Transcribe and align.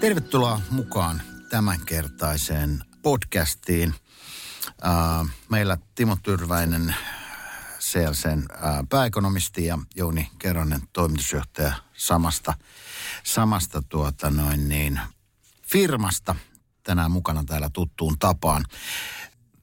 Tervetuloa 0.00 0.60
mukaan 0.70 1.22
tämänkertaiseen 1.50 2.84
podcastiin. 3.02 3.94
Meillä 5.50 5.78
Timo 5.94 6.16
Tyrväinen, 6.22 6.94
CLCn 7.80 8.44
pääekonomisti 8.88 9.64
ja 9.64 9.78
Jouni 9.94 10.30
Keronen, 10.38 10.80
toimitusjohtaja 10.92 11.72
samasta, 11.92 12.54
samasta 13.22 13.82
tuota 13.82 14.30
noin 14.30 14.68
niin, 14.68 15.00
firmasta 15.62 16.34
tänään 16.82 17.10
mukana 17.10 17.44
täällä 17.44 17.70
tuttuun 17.72 18.18
tapaan. 18.18 18.64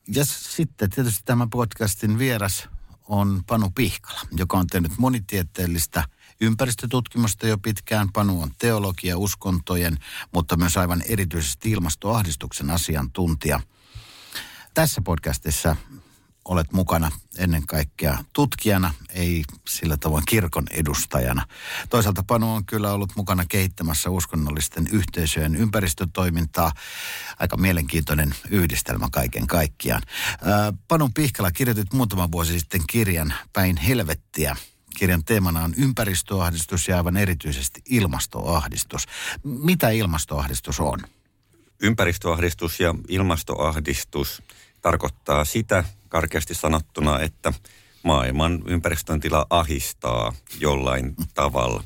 Ja 0.08 0.26
sitten 0.26 0.90
tietysti 0.90 1.22
tämän 1.26 1.50
podcastin 1.50 2.18
vieras 2.20 2.70
on 3.08 3.42
Panu 3.48 3.72
Pihkala, 3.76 4.22
joka 4.32 4.58
on 4.58 4.68
tehnyt 4.68 4.98
monitieteellistä 4.98 6.04
ympäristötutkimusta 6.44 7.48
jo 7.48 7.58
pitkään. 7.58 8.12
Panu 8.14 8.42
on 8.42 8.52
teologia, 8.58 9.18
uskontojen, 9.18 9.98
mutta 10.34 10.58
myös 10.58 10.78
aivan 10.78 11.04
erityisesti 11.08 11.72
ilmastoahdistuksen 11.72 12.70
asiantuntija. 12.70 13.60
Tässä 14.74 15.02
podcastissa 15.02 15.76
olet 16.46 16.74
mukana 16.74 17.12
ennen 17.38 17.68
kaikkea 17.68 18.24
tutkijana, 18.34 18.94
ei 19.10 19.44
sillä 19.68 19.98
tavoin 19.98 20.24
kirkon 20.28 20.66
edustajana. 20.72 21.48
Toisaalta 21.90 22.24
Panu 22.28 22.54
on 22.56 22.66
kyllä 22.66 22.92
ollut 22.94 23.16
mukana 23.16 23.46
kehittämässä 23.50 24.10
uskonnollisten 24.10 24.88
yhteisöjen 24.92 25.56
ympäristötoimintaa. 25.56 26.72
Aika 27.40 27.58
mielenkiintoinen 27.58 28.36
yhdistelmä 28.50 29.08
kaiken 29.12 29.48
kaikkiaan. 29.48 30.02
Panun 30.88 31.14
Pihkala 31.14 31.52
kirjoitit 31.52 31.94
muutama 31.94 32.32
vuosi 32.32 32.60
sitten 32.60 32.82
kirjan 32.90 33.34
Päin 33.54 33.78
helvettiä. 33.78 34.56
Kirjan 34.98 35.24
teemana 35.24 35.64
on 35.64 35.74
ympäristöahdistus 35.78 36.88
ja 36.88 36.98
aivan 36.98 37.18
erityisesti 37.18 37.82
ilmastoahdistus. 37.90 39.06
Mitä 39.44 39.90
ilmastoahdistus 39.90 40.80
on? 40.80 41.00
Ympäristöahdistus 41.82 42.80
ja 42.80 42.96
ilmastoahdistus 43.08 44.44
tarkoittaa 44.82 45.46
sitä 45.46 45.84
karkeasti 46.10 46.56
sanottuna, 46.56 47.20
että 47.20 47.54
maailman 48.04 48.64
ympäristön 48.68 49.20
tila 49.20 49.46
ahistaa 49.50 50.34
jollain 50.60 51.16
tavalla. 51.34 51.84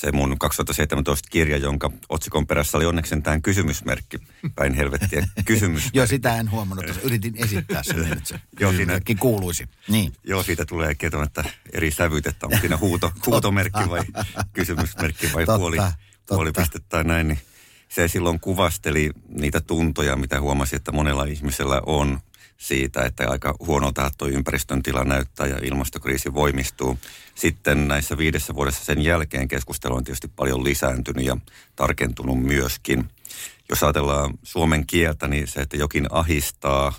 Se 0.00 0.12
mun 0.12 0.38
2017 0.38 1.28
kirja, 1.30 1.56
jonka 1.56 1.90
otsikon 2.08 2.46
perässä 2.46 2.78
oli 2.78 2.86
onneksi 2.86 3.20
tämän 3.20 3.42
kysymysmerkki, 3.42 4.18
päin 4.54 4.74
helvettiä 4.74 5.28
kysymys. 5.44 5.90
Joo, 5.92 6.06
sitä 6.06 6.36
en 6.36 6.50
huomannut, 6.50 6.88
että 6.88 7.00
yritin 7.02 7.34
esittää 7.36 7.82
sen, 7.82 8.12
että 8.12 8.24
se 8.24 8.40
joo, 8.60 8.72
siinä, 8.72 9.00
kuuluisi. 9.18 9.68
Niin. 9.88 10.12
Joo, 10.24 10.42
siitä 10.42 10.64
tulee 10.64 10.94
kieltämättä 10.94 11.44
eri 11.72 11.90
sävyt, 11.90 12.26
että 12.26 12.46
onko 12.46 12.58
siinä 12.58 12.76
huuto, 12.76 13.12
huutomerkki 13.26 13.90
vai 13.90 14.02
kysymysmerkki 14.52 15.32
vai 15.34 15.46
totta, 15.46 15.58
puoli, 15.58 15.76
totta. 15.76 15.94
puolipiste 16.28 16.78
tai 16.88 17.04
näin. 17.04 17.28
Niin 17.28 17.38
se 17.88 18.08
silloin 18.08 18.40
kuvasteli 18.40 19.10
niitä 19.28 19.60
tuntoja, 19.60 20.16
mitä 20.16 20.40
huomasi, 20.40 20.76
että 20.76 20.92
monella 20.92 21.24
ihmisellä 21.24 21.82
on 21.86 22.20
siitä, 22.56 23.04
että 23.04 23.30
aika 23.30 23.54
huonolta 23.58 24.10
tuo 24.18 24.28
ympäristön 24.28 24.82
tila 24.82 25.04
näyttää 25.04 25.46
ja 25.46 25.58
ilmastokriisi 25.62 26.34
voimistuu. 26.34 26.98
Sitten 27.34 27.88
näissä 27.88 28.18
viidessä 28.18 28.54
vuodessa 28.54 28.84
sen 28.84 29.02
jälkeen 29.02 29.48
keskustelu 29.48 29.94
on 29.94 30.04
tietysti 30.04 30.28
paljon 30.36 30.64
lisääntynyt 30.64 31.24
ja 31.24 31.36
tarkentunut 31.76 32.42
myöskin. 32.42 33.04
Jos 33.68 33.82
ajatellaan 33.82 34.34
suomen 34.42 34.86
kieltä, 34.86 35.28
niin 35.28 35.46
se, 35.46 35.60
että 35.60 35.76
jokin 35.76 36.06
ahistaa, 36.10 36.92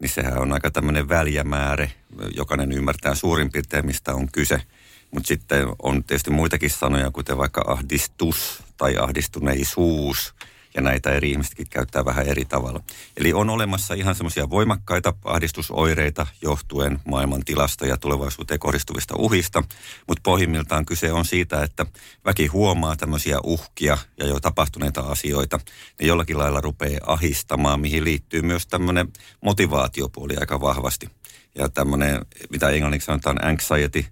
niin 0.00 0.10
sehän 0.10 0.38
on 0.38 0.52
aika 0.52 0.70
tämmöinen 0.70 1.08
väljämäärä. 1.08 1.88
Jokainen 2.36 2.72
ymmärtää 2.72 3.14
suurin 3.14 3.52
piirtein, 3.52 3.86
mistä 3.86 4.14
on 4.14 4.28
kyse. 4.32 4.62
Mutta 5.10 5.28
sitten 5.28 5.66
on 5.82 6.04
tietysti 6.04 6.30
muitakin 6.30 6.70
sanoja, 6.70 7.10
kuten 7.10 7.38
vaikka 7.38 7.64
ahdistus 7.66 8.62
tai 8.76 8.96
ahdistuneisuus– 8.96 10.34
ja 10.74 10.82
näitä 10.82 11.10
eri 11.10 11.30
ihmisetkin 11.30 11.66
käyttää 11.70 12.04
vähän 12.04 12.26
eri 12.26 12.44
tavalla. 12.44 12.80
Eli 13.16 13.32
on 13.32 13.50
olemassa 13.50 13.94
ihan 13.94 14.14
semmoisia 14.14 14.50
voimakkaita 14.50 15.14
ahdistusoireita 15.24 16.26
johtuen 16.42 16.98
maailman 17.04 17.44
tilasta 17.44 17.86
ja 17.86 17.96
tulevaisuuteen 17.96 18.60
kohdistuvista 18.60 19.14
uhista, 19.18 19.62
mutta 20.08 20.20
pohjimmiltaan 20.22 20.86
kyse 20.86 21.12
on 21.12 21.24
siitä, 21.24 21.62
että 21.62 21.86
väki 22.24 22.46
huomaa 22.46 22.96
tämmöisiä 22.96 23.38
uhkia 23.44 23.98
ja 24.16 24.26
jo 24.26 24.40
tapahtuneita 24.40 25.00
asioita, 25.00 25.60
ne 26.00 26.06
jollakin 26.06 26.38
lailla 26.38 26.60
rupeaa 26.60 27.00
ahistamaan, 27.06 27.80
mihin 27.80 28.04
liittyy 28.04 28.42
myös 28.42 28.66
tämmöinen 28.66 29.08
motivaatiopuoli 29.40 30.36
aika 30.36 30.60
vahvasti. 30.60 31.08
Ja 31.54 31.68
tämmöinen, 31.68 32.20
mitä 32.50 32.70
englanniksi 32.70 33.06
sanotaan 33.06 33.44
anxiety, 33.44 34.04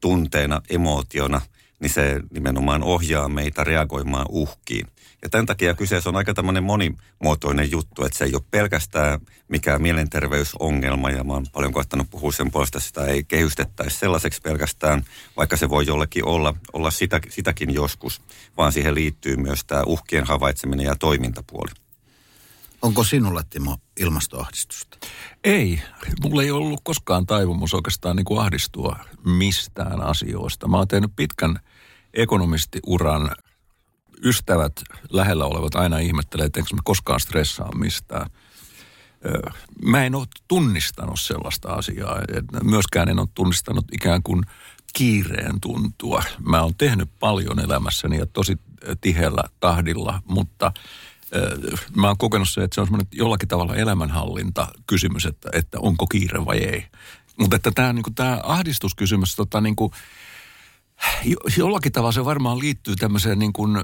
tunteena, 0.00 0.62
emootiona, 0.70 1.40
niin 1.80 1.90
se 1.90 2.20
nimenomaan 2.30 2.82
ohjaa 2.82 3.28
meitä 3.28 3.64
reagoimaan 3.64 4.26
uhkiin. 4.28 4.86
Ja 5.22 5.30
tämän 5.30 5.46
takia 5.46 5.74
kyseessä 5.74 6.10
on 6.10 6.16
aika 6.16 6.34
tämmöinen 6.34 6.64
monimuotoinen 6.64 7.70
juttu, 7.70 8.04
että 8.04 8.18
se 8.18 8.24
ei 8.24 8.34
ole 8.34 8.42
pelkästään 8.50 9.20
mikään 9.48 9.82
mielenterveysongelma, 9.82 11.10
ja 11.10 11.24
mä 11.24 11.32
oon 11.32 11.46
paljon 11.52 11.72
koettanut 11.72 12.10
puhua 12.10 12.32
sen 12.32 12.50
puolesta, 12.50 12.80
sitä 12.80 13.04
ei 13.06 13.24
kehystettäisi 13.24 13.98
sellaiseksi 13.98 14.40
pelkästään, 14.40 15.04
vaikka 15.36 15.56
se 15.56 15.68
voi 15.68 15.86
jollekin 15.86 16.24
olla, 16.24 16.54
olla 16.72 16.90
sitä, 16.90 17.20
sitäkin 17.28 17.74
joskus, 17.74 18.22
vaan 18.56 18.72
siihen 18.72 18.94
liittyy 18.94 19.36
myös 19.36 19.64
tämä 19.64 19.82
uhkien 19.86 20.24
havaitseminen 20.24 20.86
ja 20.86 20.96
toimintapuoli. 20.96 21.70
Onko 22.82 23.04
sinulla, 23.04 23.42
Timo, 23.50 23.76
ilmastoahdistusta? 24.00 24.98
Ei. 25.44 25.82
Mulla 26.22 26.42
ei 26.42 26.50
ollut 26.50 26.80
koskaan 26.84 27.26
taipumus 27.26 27.74
oikeastaan 27.74 28.16
niin 28.16 28.24
kuin 28.24 28.40
ahdistua 28.40 28.96
mistään 29.24 30.02
asioista. 30.02 30.68
Mä 30.68 30.76
oon 30.76 30.88
tehnyt 30.88 31.10
pitkän 31.16 31.60
ekonomistiuran 32.14 33.30
ystävät 34.24 34.72
lähellä 35.10 35.44
olevat 35.44 35.74
aina 35.74 35.98
ihmettelee, 35.98 36.46
että 36.46 36.60
enkö 36.60 36.74
mä 36.74 36.80
koskaan 36.84 37.20
stressaa 37.20 37.74
mistään. 37.74 38.30
Mä 39.84 40.04
en 40.04 40.14
ole 40.14 40.26
tunnistanut 40.48 41.20
sellaista 41.20 41.72
asiaa. 41.72 42.18
Myöskään 42.64 43.08
en 43.08 43.18
ole 43.18 43.28
tunnistanut 43.34 43.84
ikään 43.92 44.22
kuin 44.22 44.42
kiireen 44.94 45.60
tuntua. 45.60 46.22
Mä 46.46 46.62
oon 46.62 46.74
tehnyt 46.74 47.10
paljon 47.20 47.60
elämässäni 47.60 48.18
ja 48.18 48.26
tosi 48.26 48.58
tiheällä 49.00 49.42
tahdilla, 49.60 50.22
mutta 50.28 50.72
mä 51.96 52.06
oon 52.06 52.18
kokenut 52.18 52.48
se, 52.48 52.62
että 52.62 52.74
se 52.74 52.80
on 52.80 52.86
semmoinen 52.86 53.08
jollakin 53.12 53.48
tavalla 53.48 53.76
elämänhallinta 53.76 54.68
kysymys, 54.86 55.26
että, 55.26 55.48
että 55.52 55.78
onko 55.80 56.06
kiire 56.06 56.44
vai 56.44 56.58
ei. 56.58 56.86
Mutta 57.38 57.56
että 57.56 57.70
tämä 57.70 57.92
niin 57.92 58.04
ahdistuskysymys, 58.42 59.36
tota, 59.36 59.60
niin 59.60 59.76
kuin, 59.76 59.92
jollakin 61.56 61.92
tavalla 61.92 62.12
se 62.12 62.24
varmaan 62.24 62.58
liittyy 62.58 62.96
tämmöiseen 62.96 63.38
niin 63.38 63.52
kuin, 63.52 63.76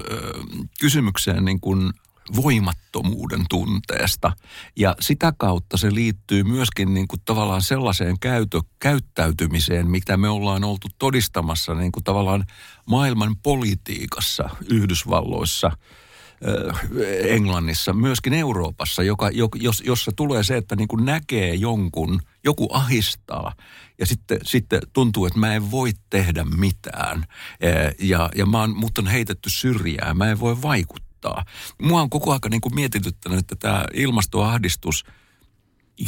kysymykseen 0.79 1.45
niin 1.45 1.59
kuin 1.59 1.93
voimattomuuden 2.35 3.45
tunteesta. 3.49 4.31
Ja 4.75 4.95
sitä 4.99 5.33
kautta 5.37 5.77
se 5.77 5.93
liittyy 5.93 6.43
myöskin 6.43 6.93
niin 6.93 7.07
kuin 7.07 7.21
tavallaan 7.25 7.61
sellaiseen 7.61 8.19
käytö, 8.19 8.61
käyttäytymiseen, 8.79 9.87
mitä 9.87 10.17
me 10.17 10.29
ollaan 10.29 10.63
oltu 10.63 10.87
todistamassa 10.99 11.73
niin 11.73 11.91
kuin 11.91 12.03
tavallaan 12.03 12.45
maailman 12.85 13.35
politiikassa 13.43 14.49
Yhdysvalloissa– 14.69 15.71
Englannissa, 17.27 17.93
myöskin 17.93 18.33
Euroopassa, 18.33 19.03
joka, 19.03 19.29
jos, 19.55 19.83
jossa 19.85 20.11
tulee 20.15 20.43
se, 20.43 20.57
että 20.57 20.75
niin 20.75 20.87
kuin 20.87 21.05
näkee 21.05 21.55
jonkun, 21.55 22.21
joku 22.43 22.67
ahistaa 22.73 23.53
ja 23.99 24.05
sitten, 24.05 24.39
sitten 24.43 24.81
tuntuu, 24.93 25.25
että 25.25 25.39
mä 25.39 25.55
en 25.55 25.71
voi 25.71 25.91
tehdä 26.09 26.43
mitään 26.43 27.25
ja, 27.99 28.29
ja 28.35 28.45
mä 28.45 28.59
oon, 28.59 28.75
mut 28.75 28.97
on 28.97 29.07
heitetty 29.07 29.49
syrjää, 29.49 30.13
mä 30.13 30.31
en 30.31 30.39
voi 30.39 30.61
vaikuttaa. 30.61 31.45
Mua 31.81 32.01
on 32.01 32.09
koko 32.09 32.31
ajan 32.31 32.39
niin 32.49 32.75
mietityttänyt, 32.75 33.39
että 33.39 33.55
tämä 33.55 33.85
ilmastoahdistus, 33.93 35.05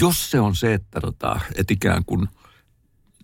jos 0.02 0.32
se 0.32 0.40
on 0.40 0.56
se, 0.56 0.74
että, 0.74 1.02
tota, 1.02 1.40
että 1.56 1.74
ikään 1.74 2.06
kuin 2.06 2.28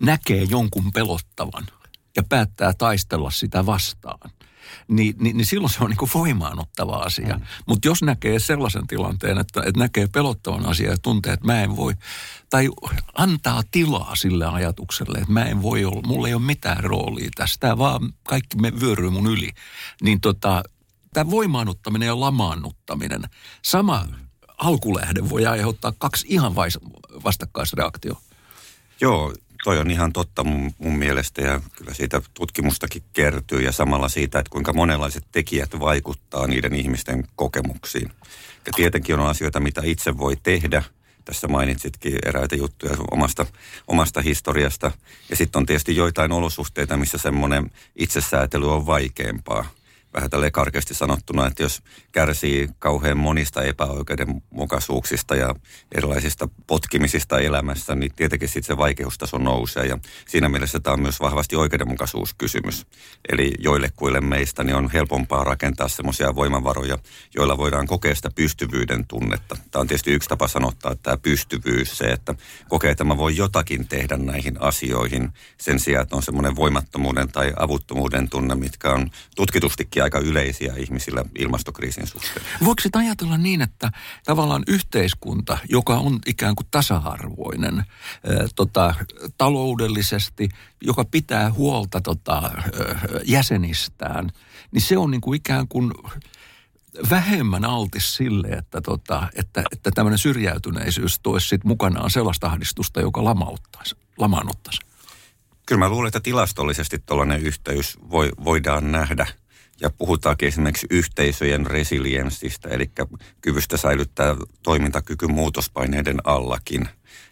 näkee 0.02 0.44
jonkun 0.44 0.92
pelottavan 0.92 1.68
ja 2.16 2.24
päättää 2.30 2.74
taistella 2.74 3.32
sitä 3.32 3.66
vastaan– 3.66 4.32
niin, 4.88 5.16
niin, 5.20 5.38
niin 5.38 5.46
silloin 5.46 5.74
se 5.74 5.84
on 5.84 5.90
niin 5.90 5.98
kuin 5.98 6.12
voimaanottava 6.14 6.96
asia. 6.96 7.38
Mm. 7.38 7.46
Mutta 7.68 7.88
jos 7.88 8.04
näkee 8.04 8.40
sellaisen 8.40 8.88
tilanteen, 8.88 9.38
että, 9.38 9.62
että 9.66 9.80
näkee 9.80 10.08
pelottavan 10.08 10.66
asian 10.66 10.92
ja 10.92 10.98
tuntee, 10.98 11.34
että 11.34 11.46
mä 11.46 11.62
en 11.62 11.76
voi, 11.76 11.94
tai 12.50 12.70
antaa 13.16 13.62
tilaa 13.72 14.16
sille 14.16 14.46
ajatukselle, 14.46 15.18
että 15.18 15.34
mä 15.34 15.46
en 15.46 15.62
voi 15.62 15.86
olla, 15.86 16.02
mulla 16.02 16.28
ei 16.28 16.34
ole 16.34 16.42
mitään 16.42 16.84
roolia 16.84 17.30
tästä, 17.36 17.78
vaan 17.78 18.14
kaikki 18.24 18.58
me 18.58 18.80
vyöryy 18.80 19.10
mun 19.10 19.28
yli, 19.28 19.50
niin 20.02 20.22
tota, 20.22 20.64
Tämä 21.14 21.32
voimaannuttaminen 21.32 22.06
ja 22.06 22.20
lamaannuttaminen, 22.20 23.22
sama 23.62 24.08
alkulähde 24.58 25.30
voi 25.30 25.46
aiheuttaa 25.46 25.94
kaksi 25.98 26.28
ihan 26.30 26.56
vastakkaisreaktio. 27.24 28.22
Joo, 29.02 29.34
toi 29.64 29.80
on 29.80 29.92
ihan 29.92 30.14
totta 30.14 30.44
mun, 30.44 30.74
mun 30.78 30.98
mielestä 30.98 31.42
ja 31.42 31.62
kyllä 31.76 31.94
siitä 31.94 32.22
tutkimustakin 32.34 33.04
kertyy 33.14 33.62
ja 33.62 33.72
samalla 33.72 34.10
siitä, 34.10 34.40
että 34.40 34.50
kuinka 34.50 34.74
monenlaiset 34.74 35.24
tekijät 35.32 35.80
vaikuttaa 35.80 36.48
niiden 36.48 36.76
ihmisten 36.76 37.28
kokemuksiin. 37.36 38.12
Ja 38.66 38.72
tietenkin 38.76 39.20
on 39.20 39.28
asioita, 39.28 39.60
mitä 39.60 39.82
itse 39.86 40.18
voi 40.18 40.36
tehdä. 40.44 40.84
Tässä 41.26 41.48
mainitsitkin 41.48 42.20
eräitä 42.26 42.56
juttuja 42.56 42.96
omasta, 43.12 43.46
omasta 43.88 44.22
historiasta. 44.22 44.92
Ja 45.30 45.36
sitten 45.36 45.60
on 45.60 45.66
tietysti 45.66 45.96
joitain 45.96 46.32
olosuhteita, 46.32 46.98
missä 46.98 47.18
semmoinen 47.18 47.72
itsesäätely 47.96 48.74
on 48.74 48.86
vaikeampaa 48.86 49.66
vähän 50.14 50.30
tälleen 50.30 50.52
karkeasti 50.52 50.94
sanottuna, 50.94 51.48
että 51.48 51.64
jos 51.64 51.84
kärsii 52.12 52.70
kauhean 52.80 53.18
monista 53.18 53.64
epäoikeudenmukaisuuksista 53.64 55.36
ja 55.36 55.56
erilaisista 55.96 56.50
potkimisista 56.68 57.40
elämässä, 57.40 57.96
niin 57.96 58.12
tietenkin 58.16 58.50
sitten 58.50 58.64
se 58.64 58.78
vaikeustaso 58.78 59.38
nousee. 59.38 59.86
Ja 59.86 59.98
siinä 60.28 60.50
mielessä 60.50 60.80
tämä 60.80 60.94
on 60.94 61.02
myös 61.02 61.20
vahvasti 61.20 61.56
oikeudenmukaisuuskysymys. 61.56 62.86
Eli 63.30 63.54
joillekuille 63.60 64.22
meistä 64.22 64.64
niin 64.64 64.76
on 64.76 64.90
helpompaa 64.94 65.44
rakentaa 65.44 65.88
semmoisia 65.88 66.36
voimavaroja, 66.36 66.98
joilla 67.36 67.58
voidaan 67.58 67.88
kokea 67.88 68.16
sitä 68.16 68.30
pystyvyyden 68.36 69.08
tunnetta. 69.08 69.58
Tämä 69.72 69.82
on 69.82 69.88
tietysti 69.88 70.12
yksi 70.12 70.30
tapa 70.30 70.48
sanottaa, 70.48 70.92
että 70.92 71.04
tämä 71.04 71.18
pystyvyys, 71.18 71.98
se, 71.98 72.06
että 72.06 72.36
kokee, 72.70 72.92
että 72.92 73.04
mä 73.04 73.18
voin 73.18 73.38
jotakin 73.38 73.88
tehdä 73.88 74.18
näihin 74.18 74.62
asioihin 74.62 75.34
sen 75.58 75.80
sijaan, 75.80 76.04
että 76.04 76.16
on 76.16 76.24
semmoinen 76.24 76.56
voimattomuuden 76.56 77.32
tai 77.32 77.54
avuttomuuden 77.58 78.30
tunne, 78.30 78.56
mitkä 78.56 78.90
on 78.90 79.12
tutkitustikin 79.36 80.01
aika 80.02 80.20
yleisiä 80.20 80.74
ihmisillä 80.78 81.26
ilmastokriisin 81.40 82.08
suhteen. 82.08 82.46
Voiko 82.66 82.82
sitä 82.82 83.00
ajatella 83.00 83.38
niin, 83.38 83.62
että 83.62 83.92
tavallaan 84.26 84.64
yhteiskunta, 84.68 85.58
joka 85.70 85.98
on 85.98 86.20
ikään 86.28 86.56
kuin 86.56 86.68
tasa-arvoinen 86.72 87.78
ää, 87.78 87.84
tota, 88.56 88.96
taloudellisesti, 89.38 90.50
joka 90.82 91.06
pitää 91.06 91.52
huolta 91.52 92.02
tota, 92.02 92.38
ää, 92.38 93.02
jäsenistään, 93.26 94.30
niin 94.72 94.82
se 94.82 94.98
on 94.98 95.12
niin 95.12 95.22
kuin 95.22 95.38
ikään 95.38 95.68
kuin 95.68 95.92
vähemmän 97.10 97.66
altis 97.66 98.16
sille, 98.16 98.48
että, 98.48 98.82
tota, 98.82 99.28
että, 99.36 99.64
että 99.72 99.92
tämmöinen 99.92 100.18
syrjäytyneisyys 100.18 101.20
toisi 101.20 101.48
sit 101.48 101.64
mukanaan 101.64 102.10
sellaista 102.10 102.48
ahdistusta, 102.48 103.02
joka 103.02 103.24
lamauttaisi, 103.24 103.96
lamaannuttaisi. 104.18 104.80
Kyllä 105.66 105.80
mä 105.80 105.90
luulen, 105.90 106.08
että 106.08 106.20
tilastollisesti 106.20 107.00
tällainen 107.00 107.42
yhteys 107.42 107.98
voi, 108.10 108.32
voidaan 108.44 108.92
nähdä– 108.92 109.28
ja 109.82 109.90
puhutaankin 109.90 110.48
esimerkiksi 110.48 110.88
yhteisöjen 110.90 111.66
resilienssistä, 111.66 112.70
eli 112.70 112.92
kyvystä 113.42 113.78
säilyttää 113.78 114.36
toimintakyky 114.64 115.28
muutospaineiden 115.28 116.18
allakin. 116.24 116.90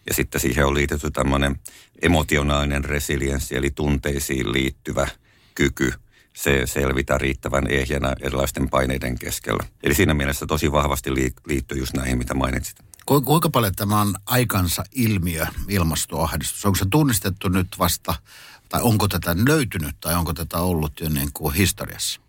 Ja 0.08 0.14
sitten 0.14 0.42
siihen 0.42 0.66
on 0.66 0.74
liitetty 0.74 1.12
tämmöinen 1.12 1.60
emotionaalinen 2.02 2.86
resilienssi, 2.86 3.56
eli 3.56 3.72
tunteisiin 3.72 4.54
liittyvä 4.54 5.08
kyky 5.56 5.94
se 6.34 6.62
selvitä 6.66 7.18
riittävän 7.18 7.68
ehjänä 7.72 8.16
erilaisten 8.22 8.70
paineiden 8.70 9.20
keskellä. 9.20 9.64
Eli 9.84 9.94
siinä 9.94 10.14
mielessä 10.14 10.46
tosi 10.46 10.72
vahvasti 10.72 11.10
liittyy 11.48 11.78
just 11.78 11.94
näihin, 11.94 12.18
mitä 12.18 12.34
mainitsit. 12.34 12.80
Kuinka 13.06 13.50
paljon 13.50 13.76
tämä 13.76 14.02
on 14.02 14.16
aikansa 14.26 14.84
ilmiö, 14.96 15.46
ilmastoahdistus? 15.68 16.66
Onko 16.66 16.76
se 16.76 16.86
tunnistettu 16.92 17.50
nyt 17.50 17.68
vasta, 17.80 18.16
tai 18.70 18.82
onko 18.82 19.08
tätä 19.08 19.36
löytynyt, 19.48 19.96
tai 20.02 20.16
onko 20.16 20.34
tätä 20.34 20.58
ollut 20.58 21.00
jo 21.00 21.10
niin 21.10 21.30
kuin 21.34 21.54
historiassa? 21.54 22.22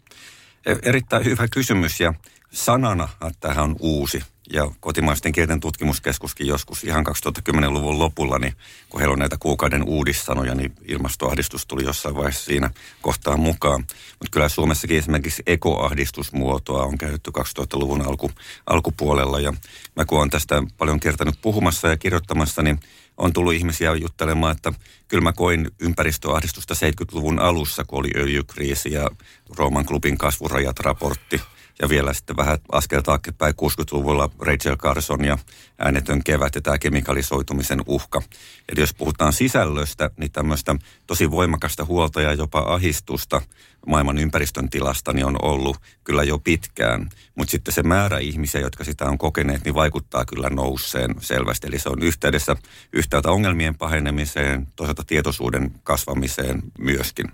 E, 0.66 0.76
erittäin 0.82 1.24
hyvä 1.24 1.48
kysymys 1.48 2.00
ja 2.00 2.14
sanana 2.52 3.08
tähän 3.40 3.64
on 3.64 3.76
uusi. 3.78 4.22
Ja 4.52 4.70
kotimaisten 4.80 5.32
kielten 5.32 5.60
tutkimuskeskuskin 5.60 6.46
joskus 6.46 6.84
ihan 6.84 7.06
2010-luvun 7.06 7.98
lopulla, 7.98 8.38
niin 8.38 8.52
kun 8.88 9.00
heillä 9.00 9.12
on 9.12 9.18
näitä 9.18 9.36
kuukauden 9.40 9.82
uudissanoja, 9.88 10.54
niin 10.54 10.72
ilmastoahdistus 10.84 11.66
tuli 11.66 11.84
jossain 11.84 12.14
vaiheessa 12.14 12.44
siinä 12.44 12.70
kohtaa 13.02 13.36
mukaan. 13.36 13.80
Mutta 13.80 14.30
kyllä 14.30 14.48
Suomessakin 14.48 14.98
esimerkiksi 14.98 15.42
ekoahdistusmuotoa 15.46 16.84
on 16.84 16.98
käytetty 16.98 17.30
2000-luvun 17.38 18.06
alku, 18.06 18.30
alkupuolella. 18.66 19.40
Ja 19.40 19.52
mä 19.96 20.04
kun 20.04 20.18
olen 20.18 20.30
tästä 20.30 20.62
paljon 20.78 21.00
kertanut 21.00 21.38
puhumassa 21.42 21.88
ja 21.88 21.96
kirjoittamassa, 21.96 22.62
niin 22.62 22.80
on 23.20 23.32
tullut 23.32 23.52
ihmisiä 23.52 23.94
juttelemaan, 23.94 24.56
että 24.56 24.72
kyllä 25.08 25.22
mä 25.22 25.32
koin 25.32 25.70
ympäristöahdistusta 25.80 26.74
70-luvun 26.74 27.38
alussa, 27.38 27.84
kun 27.84 27.98
oli 27.98 28.10
öljykriisi 28.16 28.92
ja 28.92 29.10
Rooman 29.56 29.86
klubin 29.86 30.18
kasvurajat 30.18 30.80
raportti. 30.80 31.40
Ja 31.82 31.88
vielä 31.88 32.12
sitten 32.12 32.36
vähän 32.36 32.58
askel 32.72 33.00
taaksepäin 33.00 33.54
60-luvulla 33.54 34.30
Rachel 34.38 34.76
Carson 34.76 35.24
ja 35.24 35.38
äänetön 35.78 36.24
kevät 36.24 36.54
ja 36.54 36.60
tämä 36.60 36.78
kemikalisoitumisen 36.78 37.80
uhka. 37.86 38.22
Eli 38.68 38.80
jos 38.80 38.94
puhutaan 38.94 39.32
sisällöstä, 39.32 40.10
niin 40.16 40.32
tämmöistä 40.32 40.76
tosi 41.06 41.30
voimakasta 41.30 41.84
huolta 41.84 42.20
ja 42.20 42.32
jopa 42.32 42.58
ahistusta 42.58 43.42
maailman 43.86 44.18
ympäristön 44.18 44.70
tilasta 44.70 45.12
niin 45.12 45.26
on 45.26 45.36
ollut 45.42 45.76
kyllä 46.04 46.22
jo 46.22 46.38
pitkään. 46.38 47.08
Mutta 47.34 47.50
sitten 47.50 47.74
se 47.74 47.82
määrä 47.82 48.18
ihmisiä, 48.18 48.60
jotka 48.60 48.84
sitä 48.84 49.04
on 49.04 49.18
kokeneet, 49.18 49.64
niin 49.64 49.74
vaikuttaa 49.74 50.24
kyllä 50.24 50.50
nousseen 50.50 51.14
selvästi. 51.20 51.66
Eli 51.66 51.78
se 51.78 51.88
on 51.88 52.02
yhteydessä 52.02 52.56
yhtäältä 52.92 53.30
ongelmien 53.30 53.74
pahenemiseen, 53.78 54.66
toisaalta 54.76 55.04
tietoisuuden 55.06 55.70
kasvamiseen 55.82 56.62
myöskin. 56.78 57.26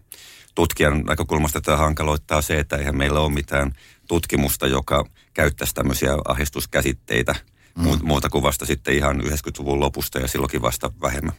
Tutkijan 0.54 1.02
näkökulmasta 1.02 1.60
tämä 1.60 1.76
hankaloittaa 1.76 2.42
se, 2.42 2.58
että 2.58 2.76
eihän 2.76 2.96
meillä 2.96 3.20
ole 3.20 3.32
mitään 3.32 3.72
tutkimusta, 4.08 4.66
joka 4.66 5.04
käyttäisi 5.34 5.74
tämmöisiä 5.74 6.10
ahdistuskäsitteitä 6.28 7.34
mm. 7.78 7.98
muuta 8.02 8.28
kuin 8.28 8.42
vasta 8.42 8.66
sitten 8.66 8.94
ihan 8.94 9.20
90-luvun 9.20 9.80
lopusta 9.80 10.18
ja 10.18 10.28
silloinkin 10.28 10.62
vasta 10.62 10.90
vähemmän. 11.02 11.34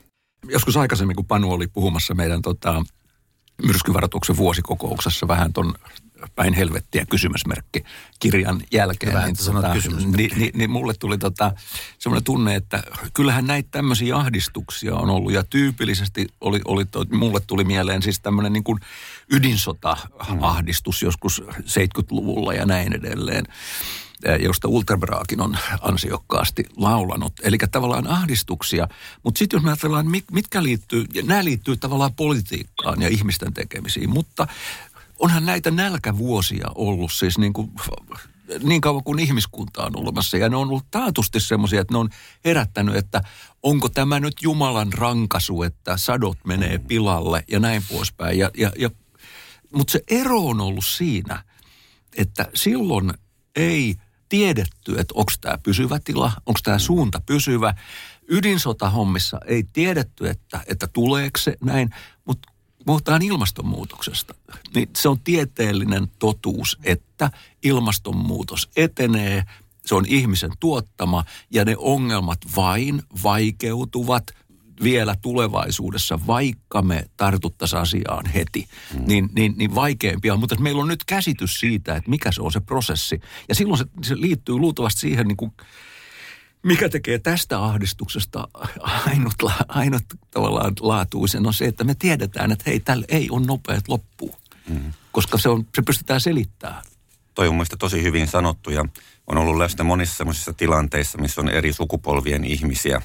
Joskus 0.49 0.77
aikaisemmin, 0.77 1.15
kun 1.15 1.25
Panu 1.25 1.51
oli 1.51 1.67
puhumassa 1.67 2.13
meidän 2.13 2.41
tota, 2.41 2.83
myrskyvaroituksen 3.63 4.37
vuosikokouksessa 4.37 5.27
vähän 5.27 5.53
ton 5.53 5.73
päin 6.35 6.53
helvettiä 6.53 7.05
kysymysmerkki 7.05 7.83
kirjan 8.19 8.61
jälkeen. 8.71 9.11
Hyvä, 9.11 9.25
niin, 9.25 9.35
tota, 9.45 9.73
niin, 10.17 10.31
niin, 10.37 10.51
niin, 10.55 10.69
mulle 10.69 10.93
tuli 10.99 11.17
tota, 11.17 11.51
semmoinen 11.99 12.23
tunne, 12.23 12.55
että 12.55 12.83
kyllähän 13.13 13.47
näitä 13.47 13.69
tämmöisiä 13.71 14.15
ahdistuksia 14.15 14.95
on 14.95 15.09
ollut 15.09 15.33
ja 15.33 15.43
tyypillisesti 15.43 16.27
oli, 16.41 16.61
oli 16.65 16.85
to, 16.85 17.05
mulle 17.11 17.39
tuli 17.47 17.63
mieleen 17.63 18.01
siis 18.01 18.19
tämmöinen 18.19 18.53
niin 18.53 18.63
kuin 18.63 18.79
ydinsota-ahdistus 19.31 21.01
joskus 21.01 21.43
70-luvulla 21.49 22.53
ja 22.53 22.65
näin 22.65 22.93
edelleen 22.93 23.45
josta 24.39 24.67
Ulterbraakin 24.67 25.41
on 25.41 25.57
ansiokkaasti 25.81 26.65
laulanut. 26.77 27.33
Eli 27.43 27.57
tavallaan 27.71 28.07
ahdistuksia. 28.07 28.87
Mutta 29.23 29.39
sitten 29.39 29.57
jos 29.57 29.63
me 29.63 29.69
ajatellaan, 29.69 30.11
mitkä 30.31 30.63
liittyy, 30.63 31.05
ja 31.13 31.23
nämä 31.23 31.43
liittyy 31.43 31.77
tavallaan 31.77 32.15
politiikkaan 32.15 33.01
ja 33.01 33.07
ihmisten 33.07 33.53
tekemisiin, 33.53 34.09
mutta 34.09 34.47
onhan 35.19 35.45
näitä 35.45 35.71
nälkävuosia 35.71 36.67
ollut 36.75 37.11
siis 37.11 37.37
niin 37.37 37.53
kuin 37.53 37.71
niin 38.63 38.81
kauan 38.81 39.03
kuin 39.03 39.19
ihmiskunta 39.19 39.85
on 39.85 39.91
olemassa. 39.95 40.37
Ja 40.37 40.49
ne 40.49 40.55
on 40.55 40.67
ollut 40.67 40.91
taatusti 40.91 41.39
semmoisia, 41.39 41.81
että 41.81 41.93
ne 41.93 41.97
on 41.97 42.09
herättänyt, 42.45 42.95
että 42.95 43.21
onko 43.63 43.89
tämä 43.89 44.19
nyt 44.19 44.33
Jumalan 44.41 44.93
rankasu, 44.93 45.63
että 45.63 45.97
sadot 45.97 46.37
menee 46.45 46.77
pilalle 46.77 47.43
ja 47.47 47.59
näin 47.59 47.83
poispäin. 47.89 48.37
Ja, 48.37 48.51
ja, 48.57 48.71
ja, 48.77 48.89
mutta 49.73 49.91
se 49.91 50.03
ero 50.07 50.39
on 50.39 50.61
ollut 50.61 50.85
siinä, 50.85 51.43
että 52.17 52.45
silloin 52.53 53.13
ei 53.55 53.95
tiedetty, 54.29 54.99
että 54.99 55.13
onko 55.15 55.31
tämä 55.41 55.57
pysyvä 55.57 55.99
tila, 55.99 56.31
onko 56.45 56.59
tämä 56.63 56.79
suunta 56.79 57.21
pysyvä. 57.25 57.73
Ydinsotahommissa 58.27 59.39
ei 59.45 59.63
tiedetty, 59.73 60.29
että, 60.29 60.59
että 60.67 60.87
tuleeko 60.87 61.37
se 61.37 61.57
näin, 61.63 61.89
mutta 62.25 62.51
puhutaan 62.85 63.21
ilmastonmuutoksesta, 63.21 64.35
niin 64.75 64.89
se 64.97 65.09
on 65.09 65.19
tieteellinen 65.19 66.07
totuus, 66.19 66.79
että 66.83 67.31
ilmastonmuutos 67.63 68.69
etenee, 68.75 69.43
se 69.85 69.95
on 69.95 70.05
ihmisen 70.07 70.51
tuottama 70.59 71.23
ja 71.51 71.65
ne 71.65 71.75
ongelmat 71.77 72.39
vain 72.55 73.03
vaikeutuvat 73.23 74.23
vielä 74.83 75.15
tulevaisuudessa, 75.21 76.19
vaikka 76.27 76.81
me 76.81 77.05
tartuttaisiin 77.17 77.81
asiaan 77.81 78.25
heti, 78.25 78.67
mm. 78.93 79.03
niin, 79.07 79.29
niin, 79.35 79.53
niin 79.57 79.75
vaikeampia. 79.75 80.35
Mutta 80.35 80.59
meillä 80.59 80.81
on 80.81 80.87
nyt 80.87 81.03
käsitys 81.03 81.59
siitä, 81.59 81.95
että 81.95 82.09
mikä 82.09 82.31
se 82.31 82.41
on 82.41 82.51
se 82.51 82.59
prosessi. 82.59 83.21
Ja 83.49 83.55
silloin 83.55 83.77
se, 83.77 83.85
se 84.03 84.21
liittyy 84.21 84.55
luultavasti 84.55 85.01
siihen 85.01 85.27
niin 85.27 85.37
kuin 85.37 85.51
mikä 86.63 86.89
tekee 86.89 87.19
tästä 87.19 87.63
ahdistuksesta 87.63 88.47
ainut, 88.79 89.33
ainut 89.67 90.03
tavallaan 90.31 90.73
laatuisen 90.79 91.47
on 91.47 91.53
se, 91.53 91.65
että 91.65 91.83
me 91.83 91.95
tiedetään, 91.95 92.51
että 92.51 92.63
hei, 92.67 92.79
tällä 92.79 93.05
ei 93.09 93.29
ole 93.29 93.45
nopeat 93.45 93.87
loppuun. 93.87 94.35
Mm. 94.69 94.93
Koska 95.11 95.37
se, 95.37 95.49
on, 95.49 95.67
se 95.75 95.81
pystytään 95.81 96.21
selittämään 96.21 96.83
toi 97.37 97.47
on 97.47 97.55
mielestäni 97.55 97.77
tosi 97.77 98.03
hyvin 98.03 98.27
sanottu 98.27 98.69
ja 98.69 98.85
on 99.27 99.37
ollut 99.37 99.57
läsnä 99.57 99.83
monissa 99.83 100.17
sellaisissa 100.17 100.53
tilanteissa, 100.53 101.17
missä 101.17 101.41
on 101.41 101.49
eri 101.49 101.73
sukupolvien 101.73 102.43
ihmisiä. 102.43 103.01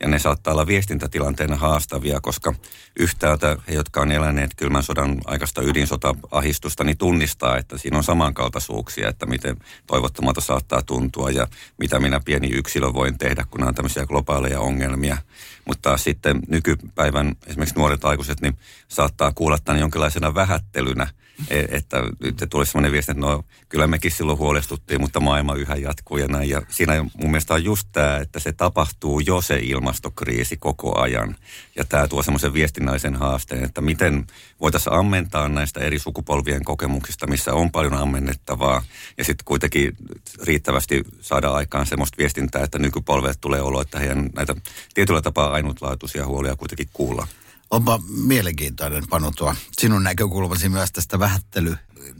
Ja 0.00 0.08
ne 0.08 0.18
saattaa 0.18 0.52
olla 0.52 0.66
viestintätilanteena 0.66 1.56
haastavia, 1.56 2.20
koska 2.20 2.54
yhtäältä 2.98 3.56
he, 3.68 3.74
jotka 3.74 4.00
on 4.00 4.12
eläneet 4.12 4.50
kylmän 4.56 4.82
sodan 4.82 5.20
aikaista 5.24 5.62
ydinsota-ahistusta, 5.62 6.84
niin 6.84 6.98
tunnistaa, 6.98 7.56
että 7.56 7.78
siinä 7.78 7.96
on 7.96 8.04
samankaltaisuuksia, 8.04 9.08
että 9.08 9.26
miten 9.26 9.56
toivottomalta 9.86 10.40
saattaa 10.40 10.82
tuntua 10.82 11.30
ja 11.30 11.46
mitä 11.78 12.00
minä 12.00 12.20
pieni 12.24 12.48
yksilö 12.48 12.92
voin 12.92 13.18
tehdä, 13.18 13.46
kun 13.50 13.62
on 13.62 13.74
tämmöisiä 13.74 14.06
globaaleja 14.06 14.60
ongelmia. 14.60 15.16
Mutta 15.64 15.96
sitten 15.96 16.40
nykypäivän 16.48 17.36
esimerkiksi 17.46 17.78
nuoret 17.78 18.04
aikuiset, 18.04 18.40
niin 18.40 18.58
saattaa 18.88 19.32
kuulla 19.34 19.58
tämän 19.58 19.80
jonkinlaisena 19.80 20.34
vähättelynä– 20.34 21.06
että 21.50 22.02
nyt 22.22 22.46
tulee 22.50 22.66
sellainen 22.66 22.92
viesti, 22.92 23.12
että 23.12 23.20
no 23.26 23.44
kyllä 23.68 23.86
mekin 23.86 24.10
silloin 24.10 24.38
huolestuttiin, 24.38 25.00
mutta 25.00 25.20
maailma 25.20 25.54
yhä 25.54 25.76
jatkuu 25.76 26.16
ja 26.16 26.28
näin. 26.28 26.48
Ja 26.48 26.62
siinä 26.68 27.02
mun 27.02 27.30
mielestä 27.30 27.54
on 27.54 27.64
just 27.64 27.88
tämä, 27.92 28.16
että 28.16 28.40
se 28.40 28.52
tapahtuu 28.52 29.20
jo 29.20 29.40
se 29.40 29.58
ilmastokriisi 29.62 30.56
koko 30.56 31.00
ajan. 31.00 31.36
Ja 31.76 31.84
tämä 31.84 32.08
tuo 32.08 32.22
semmoisen 32.22 32.52
viestinnällisen 32.52 33.16
haasteen, 33.16 33.64
että 33.64 33.80
miten 33.80 34.26
voitaisiin 34.60 34.92
ammentaa 34.92 35.48
näistä 35.48 35.80
eri 35.80 35.98
sukupolvien 35.98 36.64
kokemuksista, 36.64 37.26
missä 37.26 37.54
on 37.54 37.70
paljon 37.70 37.94
ammennettavaa. 37.94 38.82
Ja 39.18 39.24
sitten 39.24 39.44
kuitenkin 39.44 39.96
riittävästi 40.42 41.02
saada 41.20 41.50
aikaan 41.50 41.86
semmoista 41.86 42.18
viestintää, 42.18 42.64
että 42.64 42.78
nykypolvet 42.78 43.38
tulee 43.40 43.60
olo, 43.60 43.80
että 43.80 43.98
heidän 43.98 44.30
näitä 44.34 44.54
tietyllä 44.94 45.22
tapaa 45.22 45.52
ainutlaatuisia 45.52 46.26
huolia 46.26 46.56
kuitenkin 46.56 46.88
kuullaan. 46.92 47.28
Onpa 47.72 47.98
mielenkiintoinen 48.26 49.02
Panu 49.10 49.30
tuo 49.38 49.54
sinun 49.72 50.04
näkökulmasi 50.04 50.68
myös 50.68 50.92
tästä 50.92 51.18
vähättely, 51.18 51.74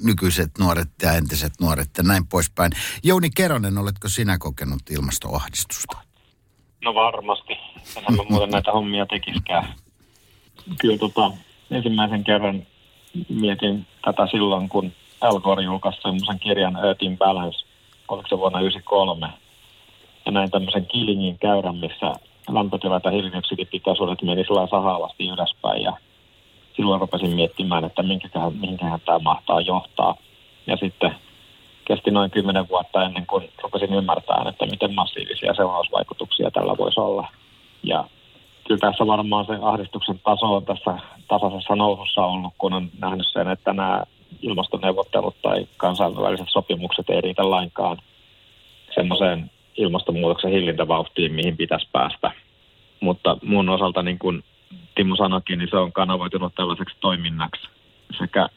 nykyiset 0.04 0.50
nuoret 0.58 0.88
ja 1.02 1.12
entiset 1.12 1.52
nuoret 1.60 1.90
ja 1.98 2.02
näin 2.02 2.26
poispäin. 2.26 2.72
Jouni 3.04 3.30
Keronen, 3.36 3.78
oletko 3.78 4.08
sinä 4.08 4.38
kokenut 4.38 4.82
ilmastoahdistusta? 4.90 5.98
No 6.84 6.94
varmasti. 6.94 7.52
Enhän 7.96 8.16
mä 8.16 8.22
muuten 8.28 8.50
näitä 8.50 8.72
hommia 8.72 9.06
tekiskään. 9.06 9.74
Kyllä 10.80 10.98
tota, 10.98 11.30
ensimmäisen 11.70 12.24
kerran 12.24 12.66
mietin 13.28 13.86
tätä 14.04 14.26
silloin, 14.30 14.68
kun 14.68 14.92
Al 15.20 15.40
Gore 15.40 15.62
julkaisi 15.62 16.02
semmoisen 16.02 16.38
kirjan 16.38 16.76
Earth 16.76 17.04
in 17.04 17.18
Balance, 17.18 17.58
oliko 18.08 18.28
se 18.28 18.38
vuonna 18.38 18.58
1993. 18.58 19.26
Ja 20.26 20.32
näin 20.32 20.50
tämmöisen 20.50 20.86
Killingin 20.86 21.38
käyrän, 21.38 21.76
missä 21.76 22.12
lämpötilat 22.48 23.04
ja 23.04 23.10
hiilidioksidipitoisuudet 23.10 24.22
meni 24.22 24.44
sillä 24.44 24.66
sahaavasti 24.66 25.28
ylöspäin 25.28 25.82
ja 25.82 25.92
silloin 26.76 27.00
rupesin 27.00 27.34
miettimään, 27.34 27.84
että 27.84 28.02
minkähän, 28.02 28.52
minkähän 28.52 29.00
tämä 29.00 29.18
mahtaa 29.18 29.60
johtaa. 29.60 30.14
Ja 30.66 30.76
sitten 30.76 31.14
kesti 31.84 32.10
noin 32.10 32.30
kymmenen 32.30 32.68
vuotta 32.68 33.04
ennen 33.04 33.26
kuin 33.26 33.48
rupesin 33.62 33.94
ymmärtämään, 33.94 34.46
että 34.46 34.66
miten 34.66 34.94
massiivisia 34.94 35.54
seurausvaikutuksia 35.54 36.50
tällä 36.50 36.74
voisi 36.78 37.00
olla. 37.00 37.28
Ja 37.82 38.04
kyllä 38.66 38.80
tässä 38.80 39.06
varmaan 39.06 39.46
se 39.46 39.58
ahdistuksen 39.62 40.20
taso 40.24 40.46
on 40.46 40.64
tässä 40.64 40.98
tasaisessa 41.28 41.76
nousussa 41.76 42.24
ollut, 42.24 42.52
kun 42.58 42.72
on 42.72 42.90
nähnyt 42.98 43.26
sen, 43.32 43.48
että 43.48 43.72
nämä 43.72 44.02
ilmastoneuvottelut 44.42 45.36
tai 45.42 45.66
kansainväliset 45.76 46.48
sopimukset 46.50 47.10
ei 47.10 47.20
riitä 47.20 47.50
lainkaan 47.50 47.98
semmoiseen 48.94 49.50
ilmastonmuutoksen 49.76 50.50
hillintävauhtiin, 50.50 51.32
mihin 51.32 51.56
pitäisi 51.56 51.88
päästä. 51.92 52.30
Mutta 53.00 53.36
mun 53.42 53.68
osalta, 53.68 54.02
niin 54.02 54.18
kuin 54.18 54.44
Timo 54.94 55.16
sanoikin, 55.16 55.58
niin 55.58 55.68
se 55.70 55.76
on 55.76 55.92
kanavoitunut 55.92 56.54
tällaiseksi 56.54 56.96
toiminnaksi 57.00 57.68
sekä 58.18 58.48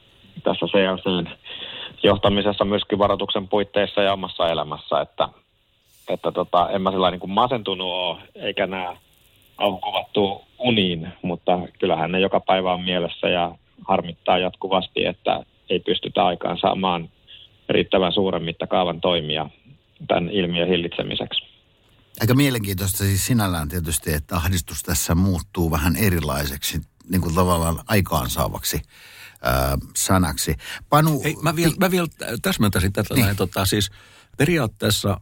tässä 0.43 0.65
CLCn 0.65 1.27
johtamisessa 2.03 2.65
myöskin 2.65 2.99
varoituksen 2.99 3.47
puitteissa 3.47 4.01
ja 4.01 4.13
omassa 4.13 4.47
elämässä, 4.47 5.01
että, 5.01 5.29
että 6.09 6.31
tota, 6.31 6.69
en 6.69 6.81
mä 6.81 6.91
sillä 6.91 7.11
niin 7.11 7.19
kuin 7.19 7.31
masentunut 7.31 7.87
ole, 7.87 8.17
eikä 8.35 8.67
nämä 8.67 8.97
aukuvattu 9.57 10.41
uniin, 10.59 11.07
mutta 11.21 11.59
kyllähän 11.79 12.11
ne 12.11 12.19
joka 12.19 12.39
päivä 12.39 12.73
on 12.73 12.81
mielessä 12.81 13.29
ja 13.29 13.55
harmittaa 13.87 14.37
jatkuvasti, 14.37 15.05
että 15.05 15.43
ei 15.69 15.79
pystytä 15.79 16.25
aikaan 16.25 16.57
saamaan 16.57 17.09
riittävän 17.69 18.11
suuren 18.11 18.43
mittakaavan 18.43 19.01
toimia 19.01 19.49
tämän 20.07 20.29
ilmiön 20.29 20.69
hillitsemiseksi. 20.69 21.41
Aika 22.21 22.35
mielenkiintoista 22.35 22.97
siis 22.97 23.25
sinällään 23.25 23.69
tietysti, 23.69 24.13
että 24.13 24.35
ahdistus 24.35 24.83
tässä 24.83 25.15
muuttuu 25.15 25.71
vähän 25.71 25.95
erilaiseksi, 25.95 26.81
niin 27.09 27.21
kuin 27.21 27.35
tavallaan 27.35 27.79
aikaansaavaksi 27.87 28.81
ää, 29.41 29.77
sanaksi. 29.95 30.55
Panu... 30.89 31.23
Hei, 31.23 31.35
mä 31.41 31.55
vielä, 31.55 31.73
mä 31.79 31.91
vielä 31.91 32.07
täsmentäisin 32.41 32.93
tätä 32.93 33.13
niin. 33.13 33.25
näin, 33.25 33.37
tota, 33.37 33.65
siis 33.65 33.91
periaatteessa 34.37 35.21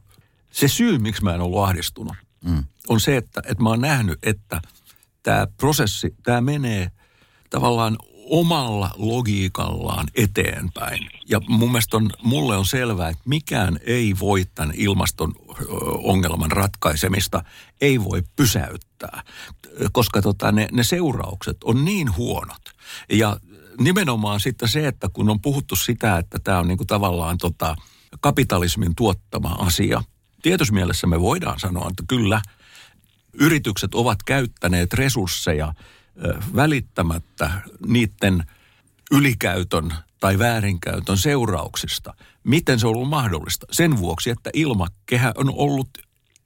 se 0.51 0.67
syy, 0.67 0.97
miksi 0.97 1.23
mä 1.23 1.35
en 1.35 1.41
ollut 1.41 1.63
ahdistunut, 1.63 2.15
mm. 2.45 2.63
on 2.89 2.99
se, 2.99 3.17
että, 3.17 3.41
että 3.45 3.63
mä 3.63 3.69
oon 3.69 3.81
nähnyt, 3.81 4.19
että 4.23 4.61
tämä 5.23 5.47
prosessi, 5.57 6.15
tämä 6.23 6.41
menee 6.41 6.91
tavallaan 7.49 7.97
omalla 8.29 8.91
logiikallaan 8.95 10.07
eteenpäin. 10.15 11.09
Ja 11.29 11.41
mun 11.47 11.71
mielestä 11.71 11.97
on, 11.97 12.09
mulle 12.23 12.57
on 12.57 12.65
selvää, 12.65 13.09
että 13.09 13.23
mikään 13.25 13.79
ei 13.85 14.15
voi 14.19 14.45
tämän 14.55 14.73
ilmaston 14.77 15.33
ongelman 16.03 16.51
ratkaisemista, 16.51 17.43
ei 17.81 18.03
voi 18.03 18.23
pysäyttää, 18.35 19.23
koska 19.91 20.21
tota, 20.21 20.51
ne, 20.51 20.67
ne 20.71 20.83
seuraukset 20.83 21.57
on 21.63 21.85
niin 21.85 22.15
huonot. 22.15 22.61
Ja 23.09 23.37
nimenomaan 23.79 24.39
sitten 24.39 24.69
se, 24.69 24.87
että 24.87 25.09
kun 25.13 25.29
on 25.29 25.41
puhuttu 25.41 25.75
sitä, 25.75 26.17
että 26.17 26.39
tämä 26.43 26.59
on 26.59 26.67
niinku 26.67 26.85
tavallaan 26.85 27.37
tota, 27.37 27.75
kapitalismin 28.19 28.95
tuottama 28.95 29.49
asia. 29.49 30.03
Tietyssä 30.41 30.73
mielessä 30.73 31.07
me 31.07 31.21
voidaan 31.21 31.59
sanoa, 31.59 31.87
että 31.89 32.03
kyllä 32.07 32.41
yritykset 33.33 33.95
ovat 33.95 34.23
käyttäneet 34.23 34.93
resursseja– 34.93 35.73
välittämättä 36.55 37.51
niiden 37.87 38.43
ylikäytön 39.11 39.93
tai 40.19 40.39
väärinkäytön 40.39 41.17
seurauksista. 41.17 42.13
Miten 42.43 42.79
se 42.79 42.87
on 42.87 42.95
ollut 42.95 43.09
mahdollista? 43.09 43.65
Sen 43.71 43.97
vuoksi, 43.97 44.29
että 44.29 44.49
ilmakehä 44.53 45.33
on 45.37 45.49
ollut 45.55 45.89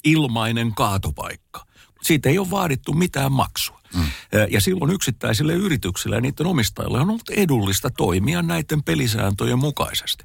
ilmainen 0.03 0.75
kaatopaikka. 0.75 1.65
Siitä 2.01 2.29
ei 2.29 2.39
ole 2.39 2.49
vaadittu 2.49 2.93
mitään 2.93 3.31
maksua. 3.31 3.79
Mm. 3.95 4.03
Ja 4.49 4.61
silloin 4.61 4.91
yksittäisille 4.91 5.53
yrityksille 5.53 6.15
ja 6.15 6.21
niiden 6.21 6.47
omistajille 6.47 6.99
on 6.99 7.09
ollut 7.09 7.29
edullista 7.29 7.89
toimia 7.89 8.41
näiden 8.41 8.83
pelisääntöjen 8.83 9.59
mukaisesti. 9.59 10.23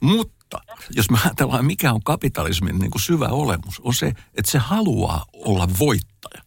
Mutta 0.00 0.60
jos 0.90 1.10
me 1.10 1.18
ajatellaan, 1.24 1.64
mikä 1.64 1.92
on 1.92 2.02
kapitalismin 2.02 2.78
niin 2.78 2.90
kuin 2.90 3.02
syvä 3.02 3.28
olemus, 3.28 3.80
on 3.80 3.94
se, 3.94 4.06
että 4.06 4.50
se 4.50 4.58
haluaa 4.58 5.24
olla 5.32 5.68
voittaja 5.78 6.43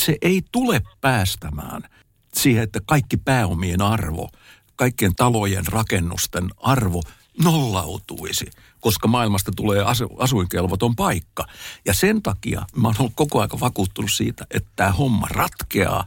se 0.00 0.16
ei 0.22 0.42
tule 0.52 0.82
päästämään 1.00 1.82
siihen, 2.34 2.62
että 2.62 2.80
kaikki 2.86 3.16
pääomien 3.16 3.82
arvo, 3.82 4.28
kaikkien 4.76 5.14
talojen 5.14 5.66
rakennusten 5.66 6.50
arvo 6.56 7.02
nollautuisi, 7.44 8.50
koska 8.80 9.08
maailmasta 9.08 9.52
tulee 9.56 9.82
asu, 9.82 10.08
asuinkelvoton 10.18 10.96
paikka. 10.96 11.46
Ja 11.84 11.94
sen 11.94 12.22
takia 12.22 12.66
mä 12.76 12.88
oon 12.88 12.96
ollut 12.98 13.12
koko 13.14 13.38
ajan 13.38 13.60
vakuuttunut 13.60 14.12
siitä, 14.12 14.46
että 14.50 14.70
tämä 14.76 14.90
homma 14.90 15.26
ratkeaa. 15.30 16.06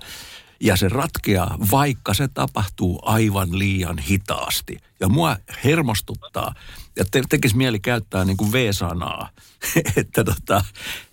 Ja 0.59 0.77
se 0.77 0.89
ratkeaa, 0.89 1.57
vaikka 1.71 2.13
se 2.13 2.27
tapahtuu 2.27 2.99
aivan 3.05 3.59
liian 3.59 3.97
hitaasti. 3.97 4.77
Ja 4.99 5.09
mua 5.09 5.37
hermostuttaa, 5.63 6.55
ja 6.95 7.05
te, 7.11 7.21
tekisi 7.29 7.57
mieli 7.57 7.79
käyttää 7.79 8.25
niin 8.25 8.37
kuin 8.37 8.51
V-sanaa, 8.51 9.29
että, 9.97 10.23
tota, 10.23 10.63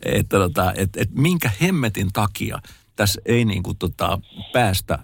että, 0.02 0.36
tota, 0.36 0.72
että, 0.76 1.00
että 1.00 1.20
minkä 1.20 1.50
hemmetin 1.60 2.12
takia 2.12 2.62
tässä 2.96 3.20
ei 3.26 3.44
niin 3.44 3.62
kuin 3.62 3.78
tota, 3.78 4.18
päästä 4.52 4.98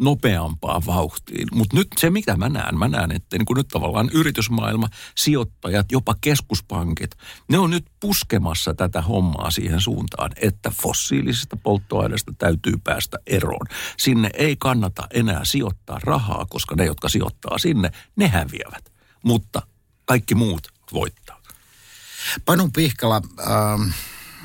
nopeampaan 0.00 0.82
vauhtiin. 0.86 1.48
Mutta 1.52 1.76
nyt 1.76 1.88
se, 1.98 2.10
mitä 2.10 2.36
mä 2.36 2.48
näen, 2.48 2.78
mä 2.78 2.88
näen, 2.88 3.12
että 3.12 3.38
niin 3.38 3.46
nyt 3.56 3.68
tavallaan 3.68 4.10
yritysmaailma, 4.12 4.88
sijoittajat, 5.16 5.92
jopa 5.92 6.14
keskuspankit, 6.20 7.10
ne 7.48 7.58
on 7.58 7.70
nyt 7.70 7.86
puskemassa 8.00 8.74
tätä 8.74 9.02
hommaa 9.02 9.50
siihen 9.50 9.80
suuntaan, 9.80 10.30
että 10.36 10.72
fossiilisista 10.82 11.56
polttoaineista 11.56 12.32
täytyy 12.38 12.74
päästä 12.84 13.18
eroon. 13.26 13.66
Sinne 13.96 14.30
ei 14.34 14.56
kannata 14.56 15.06
enää 15.10 15.44
sijoittaa 15.44 16.00
rahaa, 16.02 16.46
koska 16.50 16.74
ne, 16.74 16.84
jotka 16.84 17.08
sijoittaa 17.08 17.58
sinne, 17.58 17.90
ne 18.16 18.28
häviävät. 18.28 18.92
Mutta 19.24 19.62
kaikki 20.04 20.34
muut 20.34 20.68
voittaa. 20.92 21.40
Panu 22.44 22.70
Pihkala, 22.76 23.22
ähm, 23.40 23.90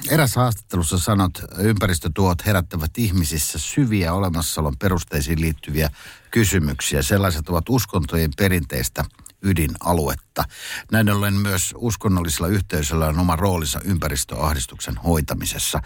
eräs 0.09 0.35
haastattelussa 0.35 0.99
sanot, 0.99 1.31
ympäristötuot 1.57 2.45
herättävät 2.45 2.97
ihmisissä 2.97 3.59
syviä 3.59 4.13
olemassaolon 4.13 4.77
perusteisiin 4.77 5.41
liittyviä 5.41 5.89
kysymyksiä. 6.31 7.01
Sellaiset 7.01 7.49
ovat 7.49 7.69
uskontojen 7.69 8.31
perinteistä 8.37 9.05
ydinaluetta. 9.41 10.43
Näin 10.91 11.09
ollen 11.09 11.33
myös 11.33 11.73
uskonnollisilla 11.77 12.47
yhteisöillä 12.47 13.07
on 13.07 13.19
oma 13.19 13.35
roolinsa 13.35 13.79
ympäristöahdistuksen 13.83 14.97
hoitamisessa. 14.97 15.81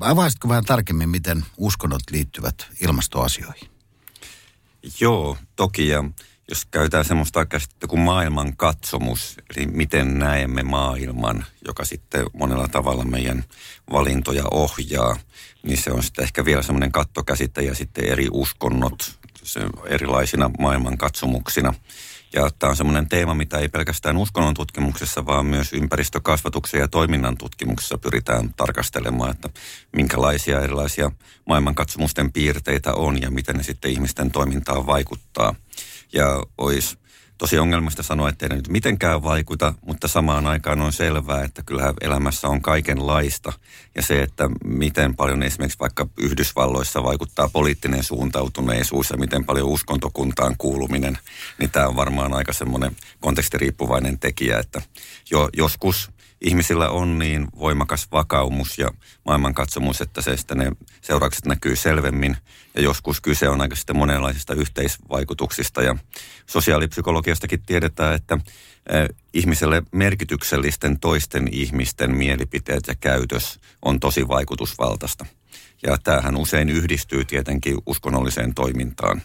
Avaisitko 0.00 0.48
vähän 0.48 0.64
tarkemmin, 0.64 1.08
miten 1.08 1.44
uskonnot 1.56 2.02
liittyvät 2.10 2.66
ilmastoasioihin? 2.80 3.70
Joo, 5.00 5.36
toki. 5.56 5.88
Ja 5.88 6.04
jos 6.48 6.64
käytetään 6.70 7.04
semmoista 7.04 7.46
käsitettä 7.46 7.86
kuin 7.86 8.00
maailman 8.00 8.56
katsomus, 8.56 9.36
eli 9.56 9.66
miten 9.66 10.18
näemme 10.18 10.62
maailman, 10.62 11.44
joka 11.66 11.84
sitten 11.84 12.26
monella 12.32 12.68
tavalla 12.68 13.04
meidän 13.04 13.44
valintoja 13.92 14.44
ohjaa, 14.50 15.16
niin 15.62 15.78
se 15.78 15.92
on 15.92 16.02
sitten 16.02 16.22
ehkä 16.22 16.44
vielä 16.44 16.62
semmoinen 16.62 16.92
kattokäsite 16.92 17.62
ja 17.62 17.74
sitten 17.74 18.04
eri 18.04 18.28
uskonnot 18.32 19.18
erilaisina 19.86 20.50
maailmankatsomuksina. 20.58 21.74
Ja 22.32 22.50
tämä 22.58 22.70
on 22.70 22.76
semmoinen 22.76 23.08
teema, 23.08 23.34
mitä 23.34 23.58
ei 23.58 23.68
pelkästään 23.68 24.16
uskonnon 24.16 24.54
tutkimuksessa, 24.54 25.26
vaan 25.26 25.46
myös 25.46 25.72
ympäristökasvatuksen 25.72 26.80
ja 26.80 26.88
toiminnan 26.88 27.36
tutkimuksessa 27.36 27.98
pyritään 27.98 28.54
tarkastelemaan, 28.54 29.30
että 29.30 29.48
minkälaisia 29.92 30.60
erilaisia 30.60 31.10
maailmankatsomusten 31.46 32.32
piirteitä 32.32 32.94
on 32.94 33.22
ja 33.22 33.30
miten 33.30 33.56
ne 33.56 33.62
sitten 33.62 33.90
ihmisten 33.90 34.30
toimintaan 34.30 34.86
vaikuttaa. 34.86 35.54
Ja 36.12 36.42
olisi 36.58 36.98
tosi 37.38 37.58
ongelmasta 37.58 38.02
sanoa, 38.02 38.28
että 38.28 38.46
ei 38.46 38.56
nyt 38.56 38.68
mitenkään 38.68 39.22
vaikuta, 39.22 39.74
mutta 39.86 40.08
samaan 40.08 40.46
aikaan 40.46 40.80
on 40.80 40.92
selvää, 40.92 41.44
että 41.44 41.62
kyllähän 41.62 41.94
elämässä 42.00 42.48
on 42.48 42.62
kaikenlaista. 42.62 43.52
Ja 43.94 44.02
se, 44.02 44.22
että 44.22 44.50
miten 44.64 45.16
paljon 45.16 45.42
esimerkiksi 45.42 45.78
vaikka 45.78 46.06
Yhdysvalloissa 46.18 47.02
vaikuttaa 47.02 47.48
poliittinen 47.48 48.04
suuntautuneisuus 48.04 49.10
ja 49.10 49.16
miten 49.16 49.44
paljon 49.44 49.68
uskontokuntaan 49.68 50.54
kuuluminen, 50.58 51.18
niin 51.58 51.70
tämä 51.70 51.88
on 51.88 51.96
varmaan 51.96 52.34
aika 52.34 52.52
semmoinen 52.52 52.96
kontekstiriippuvainen 53.20 54.18
tekijä, 54.18 54.58
että 54.58 54.82
jo, 55.30 55.48
joskus 55.56 56.10
ihmisillä 56.40 56.88
on 56.88 57.18
niin 57.18 57.48
voimakas 57.58 58.08
vakaumus 58.12 58.78
ja 58.78 58.90
maailmankatsomus, 59.24 60.00
että 60.00 60.22
se 60.22 60.36
sitten 60.36 60.58
ne 60.58 60.72
seuraukset 61.00 61.46
näkyy 61.46 61.76
selvemmin. 61.76 62.36
Ja 62.74 62.82
joskus 62.82 63.20
kyse 63.20 63.48
on 63.48 63.60
aika 63.60 63.76
sitten 63.76 63.96
monenlaisista 63.96 64.54
yhteisvaikutuksista. 64.54 65.82
Ja 65.82 65.96
sosiaalipsykologiastakin 66.46 67.62
tiedetään, 67.66 68.14
että 68.14 68.38
ihmiselle 69.34 69.82
merkityksellisten 69.92 71.00
toisten 71.00 71.48
ihmisten 71.52 72.16
mielipiteet 72.16 72.86
ja 72.86 72.94
käytös 72.94 73.60
on 73.82 74.00
tosi 74.00 74.28
vaikutusvaltaista. 74.28 75.26
Ja 75.82 75.98
tämähän 76.04 76.36
usein 76.36 76.68
yhdistyy 76.68 77.24
tietenkin 77.24 77.78
uskonnolliseen 77.86 78.54
toimintaan. 78.54 79.22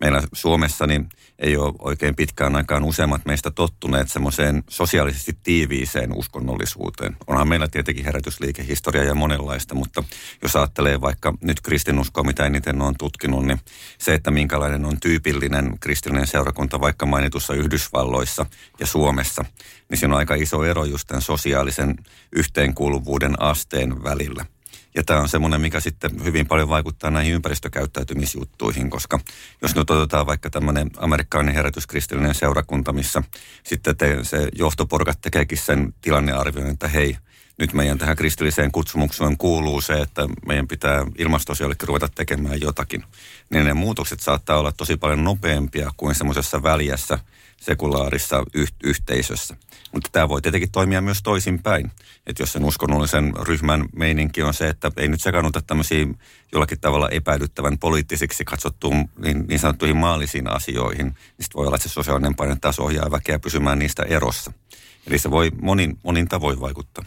Meillä 0.00 0.22
Suomessa 0.32 0.86
niin 0.86 1.08
ei 1.38 1.56
ole 1.56 1.74
oikein 1.78 2.16
pitkään 2.16 2.56
aikaan 2.56 2.84
useimmat 2.84 3.24
meistä 3.24 3.50
tottuneet 3.50 4.08
semmoiseen 4.08 4.64
sosiaalisesti 4.68 5.38
tiiviiseen 5.42 6.12
uskonnollisuuteen. 6.16 7.16
Onhan 7.26 7.48
meillä 7.48 7.68
tietenkin 7.68 8.04
herätysliikehistoria 8.04 9.04
ja 9.04 9.14
monenlaista, 9.14 9.74
mutta 9.74 10.04
jos 10.42 10.56
ajattelee 10.56 11.00
vaikka 11.00 11.34
nyt 11.40 11.60
kristinuskoa, 11.60 12.24
mitä 12.24 12.46
eniten 12.46 12.82
on 12.82 12.94
tutkinut, 12.98 13.46
niin 13.46 13.60
se, 13.98 14.14
että 14.14 14.30
minkälainen 14.30 14.84
on 14.84 15.00
tyypillinen 15.00 15.78
kristillinen 15.80 16.26
seurakunta 16.26 16.80
vaikka 16.80 17.06
mainitussa 17.06 17.54
Yhdysvalloissa 17.54 18.46
ja 18.80 18.86
Suomessa, 18.86 19.44
niin 19.88 19.98
siinä 19.98 20.14
on 20.14 20.18
aika 20.18 20.34
iso 20.34 20.64
ero 20.64 20.84
just 20.84 21.08
tämän 21.08 21.22
sosiaalisen 21.22 21.96
yhteenkuuluvuuden 22.32 23.42
asteen 23.42 24.04
välillä. 24.04 24.44
Ja 24.94 25.04
tämä 25.04 25.20
on 25.20 25.28
semmoinen, 25.28 25.60
mikä 25.60 25.80
sitten 25.80 26.24
hyvin 26.24 26.46
paljon 26.46 26.68
vaikuttaa 26.68 27.10
näihin 27.10 27.34
ympäristökäyttäytymisjuttuihin, 27.34 28.90
koska 28.90 29.20
jos 29.62 29.74
nyt 29.74 29.90
otetaan 29.90 30.26
vaikka 30.26 30.50
tämmöinen 30.50 30.90
amerikkalainen 30.96 31.54
herätyskristillinen 31.54 32.34
seurakunta, 32.34 32.92
missä 32.92 33.22
sitten 33.62 33.96
te, 33.96 34.18
se 34.22 34.48
johtoporkat 34.58 35.20
tekeekin 35.20 35.58
sen 35.58 35.94
tilannearvion, 36.00 36.66
että 36.66 36.88
hei, 36.88 37.16
nyt 37.58 37.72
meidän 37.72 37.98
tähän 37.98 38.16
kristilliseen 38.16 38.72
kutsumukseen 38.72 39.36
kuuluu 39.36 39.80
se, 39.80 40.00
että 40.00 40.28
meidän 40.46 40.68
pitää 40.68 41.06
ilmastosiollekin 41.18 41.88
ruveta 41.88 42.08
tekemään 42.14 42.60
jotakin. 42.60 43.04
Niin 43.50 43.64
ne 43.64 43.74
muutokset 43.74 44.20
saattaa 44.20 44.58
olla 44.58 44.72
tosi 44.72 44.96
paljon 44.96 45.24
nopeampia 45.24 45.90
kuin 45.96 46.14
semmoisessa 46.14 46.62
väljässä 46.62 47.18
sekulaarissa 47.60 48.44
yh- 48.54 48.72
yhteisössä. 48.84 49.56
Mutta 49.92 50.08
tämä 50.12 50.28
voi 50.28 50.42
tietenkin 50.42 50.70
toimia 50.70 51.00
myös 51.00 51.22
toisinpäin. 51.22 51.90
Että 52.26 52.42
jos 52.42 52.52
sen 52.52 52.64
uskonnollisen 52.64 53.32
ryhmän 53.42 53.88
meininki 53.96 54.42
on 54.42 54.54
se, 54.54 54.68
että 54.68 54.92
ei 54.96 55.08
nyt 55.08 55.22
sekannuta 55.22 55.62
tämmöisiin 55.62 56.18
jollakin 56.52 56.80
tavalla 56.80 57.08
epäilyttävän 57.08 57.78
poliittisiksi 57.78 58.44
katsottuun 58.44 59.08
niin, 59.18 59.44
niin 59.48 59.58
sanottuihin 59.58 59.96
maallisiin 59.96 60.50
asioihin, 60.50 61.06
niin 61.06 61.14
sitten 61.40 61.56
voi 61.56 61.66
olla, 61.66 61.76
että 61.76 61.88
se 61.88 61.92
sosiaalinen 61.92 62.34
paine 62.34 62.56
taas 62.60 62.78
ohjaa 62.78 63.10
väkeä 63.10 63.38
pysymään 63.38 63.78
niistä 63.78 64.02
erossa. 64.02 64.52
Eli 65.06 65.18
se 65.18 65.30
voi 65.30 65.50
monin, 65.62 65.98
monin 66.02 66.28
tavoin 66.28 66.60
vaikuttaa. 66.60 67.04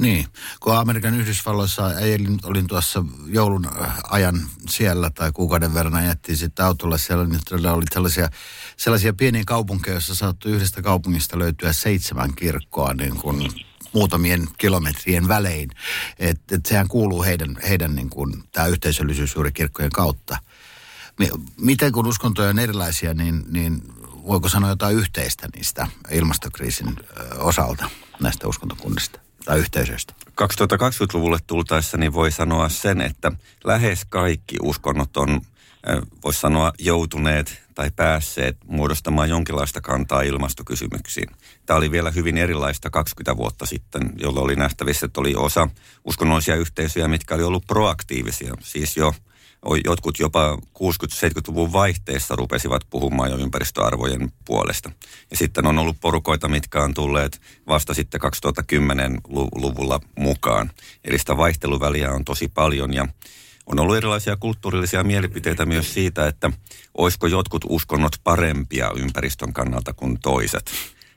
Niin, 0.00 0.26
kun 0.60 0.76
Amerikan 0.76 1.20
Yhdysvalloissa 1.20 1.84
olin, 1.84 2.38
olin 2.42 2.66
tuossa 2.66 3.04
joulun 3.26 3.66
ajan 4.10 4.40
siellä 4.68 5.10
tai 5.10 5.32
kuukauden 5.32 5.74
verran 5.74 5.94
ajettiin 5.94 6.38
sitten 6.38 6.64
autolla 6.64 6.98
siellä, 6.98 7.24
niin 7.24 7.40
oli 7.70 7.84
sellaisia, 7.92 8.28
sellaisia 8.76 9.12
pieniä 9.12 9.42
kaupunkeja, 9.46 9.94
joissa 9.94 10.14
saattoi 10.14 10.52
yhdestä 10.52 10.82
kaupungista 10.82 11.38
löytyä 11.38 11.72
seitsemän 11.72 12.34
kirkkoa 12.34 12.94
niin 12.94 13.16
kuin 13.16 13.52
muutamien 13.92 14.48
kilometrien 14.58 15.28
välein. 15.28 15.70
Että 16.18 16.56
et 16.56 16.66
sehän 16.66 16.88
kuuluu 16.88 17.22
heidän, 17.22 17.56
heidän 17.68 17.94
niin 17.94 18.10
kuin, 18.10 18.44
tämä 18.52 18.66
yhteisöllisyys 18.66 19.34
juuri 19.34 19.52
kirkkojen 19.52 19.90
kautta. 19.90 20.36
Miten 21.60 21.92
kun 21.92 22.06
uskontoja 22.06 22.48
on 22.48 22.58
erilaisia, 22.58 23.14
niin, 23.14 23.44
niin 23.50 23.82
voiko 24.26 24.48
sanoa 24.48 24.70
jotain 24.70 24.96
yhteistä 24.96 25.48
niistä 25.56 25.86
ilmastokriisin 26.10 26.96
osalta 27.38 27.90
näistä 28.20 28.48
uskontokunnista? 28.48 29.29
Tai 29.44 29.58
yhteisöistä? 29.58 30.14
2020-luvulle 30.30 31.38
tultaessa 31.46 31.96
niin 31.96 32.12
voi 32.12 32.30
sanoa 32.30 32.68
sen, 32.68 33.00
että 33.00 33.32
lähes 33.64 34.04
kaikki 34.04 34.56
uskonnot 34.62 35.16
on, 35.16 35.40
voisi 36.24 36.40
sanoa, 36.40 36.72
joutuneet 36.78 37.62
tai 37.74 37.90
päässeet 37.96 38.56
muodostamaan 38.66 39.28
jonkinlaista 39.28 39.80
kantaa 39.80 40.22
ilmastokysymyksiin. 40.22 41.30
Tämä 41.66 41.76
oli 41.76 41.90
vielä 41.90 42.10
hyvin 42.10 42.38
erilaista 42.38 42.90
20 42.90 43.36
vuotta 43.36 43.66
sitten, 43.66 44.12
jolloin 44.16 44.44
oli 44.44 44.56
nähtävissä, 44.56 45.06
että 45.06 45.20
oli 45.20 45.34
osa 45.34 45.68
uskonnollisia 46.04 46.56
yhteisöjä, 46.56 47.08
mitkä 47.08 47.34
oli 47.34 47.42
ollut 47.42 47.66
proaktiivisia, 47.66 48.54
siis 48.60 48.96
jo– 48.96 49.14
jotkut 49.84 50.18
jopa 50.18 50.58
60-70-luvun 50.78 51.72
vaihteessa 51.72 52.36
rupesivat 52.36 52.82
puhumaan 52.90 53.30
jo 53.30 53.36
ympäristöarvojen 53.36 54.32
puolesta. 54.44 54.90
Ja 55.30 55.36
sitten 55.36 55.66
on 55.66 55.78
ollut 55.78 56.00
porukoita, 56.00 56.48
mitkä 56.48 56.82
on 56.82 56.94
tulleet 56.94 57.40
vasta 57.68 57.94
sitten 57.94 58.20
2010-luvulla 58.20 60.00
mukaan. 60.18 60.70
Eli 61.04 61.18
sitä 61.18 61.36
vaihteluväliä 61.36 62.12
on 62.12 62.24
tosi 62.24 62.48
paljon 62.48 62.94
ja 62.94 63.08
on 63.66 63.80
ollut 63.80 63.96
erilaisia 63.96 64.36
kulttuurillisia 64.36 65.04
mielipiteitä 65.04 65.66
myös 65.66 65.94
siitä, 65.94 66.26
että 66.26 66.50
olisiko 66.94 67.26
jotkut 67.26 67.64
uskonnot 67.68 68.12
parempia 68.24 68.90
ympäristön 68.96 69.52
kannalta 69.52 69.92
kuin 69.92 70.20
toiset. 70.20 70.70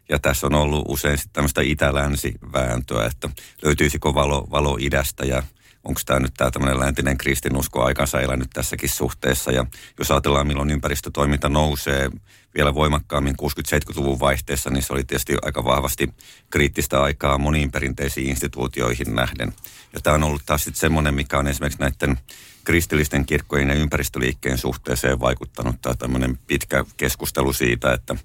Ja 0.09 0.19
tässä 0.19 0.47
on 0.47 0.53
ollut 0.53 0.85
usein 0.87 1.17
sitten 1.17 1.33
tämmöistä 1.33 1.61
itä-länsi-vääntöä, 1.61 3.05
että 3.05 3.29
löytyisikö 3.61 4.13
valo, 4.13 4.47
valo 4.51 4.77
idästä 4.79 5.25
ja 5.25 5.43
onko 5.83 6.01
tämä 6.05 6.19
nyt 6.19 6.33
tämä 6.37 6.51
tämmöinen 6.51 6.79
läntinen 6.79 7.17
kristinusko 7.17 7.83
aikansa 7.83 8.21
elänyt 8.21 8.49
tässäkin 8.53 8.89
suhteessa. 8.89 9.51
Ja 9.51 9.65
jos 9.99 10.11
ajatellaan, 10.11 10.47
milloin 10.47 10.71
ympäristötoiminta 10.71 11.49
nousee 11.49 12.09
vielä 12.55 12.73
voimakkaammin 12.73 13.35
60-70-luvun 13.41 14.19
vaihteessa, 14.19 14.69
niin 14.69 14.83
se 14.83 14.93
oli 14.93 15.03
tietysti 15.03 15.37
aika 15.41 15.63
vahvasti 15.63 16.13
kriittistä 16.49 17.03
aikaa 17.03 17.37
moniin 17.37 17.71
perinteisiin 17.71 18.29
instituutioihin 18.29 19.15
nähden. 19.15 19.53
Ja 19.93 19.99
tämä 19.99 20.13
on 20.13 20.23
ollut 20.23 20.41
taas 20.45 20.63
sitten 20.63 20.79
semmoinen, 20.79 21.13
mikä 21.13 21.39
on 21.39 21.47
esimerkiksi 21.47 21.79
näiden 21.79 22.19
kristillisten 22.63 23.25
kirkkojen 23.25 23.69
ja 23.69 23.75
ympäristöliikkeen 23.75 24.57
suhteeseen 24.57 25.19
vaikuttanut 25.19 25.81
tämä 25.81 25.95
tämmöinen 25.95 26.39
pitkä 26.47 26.85
keskustelu 26.97 27.53
siitä, 27.53 27.93
että 27.93 28.15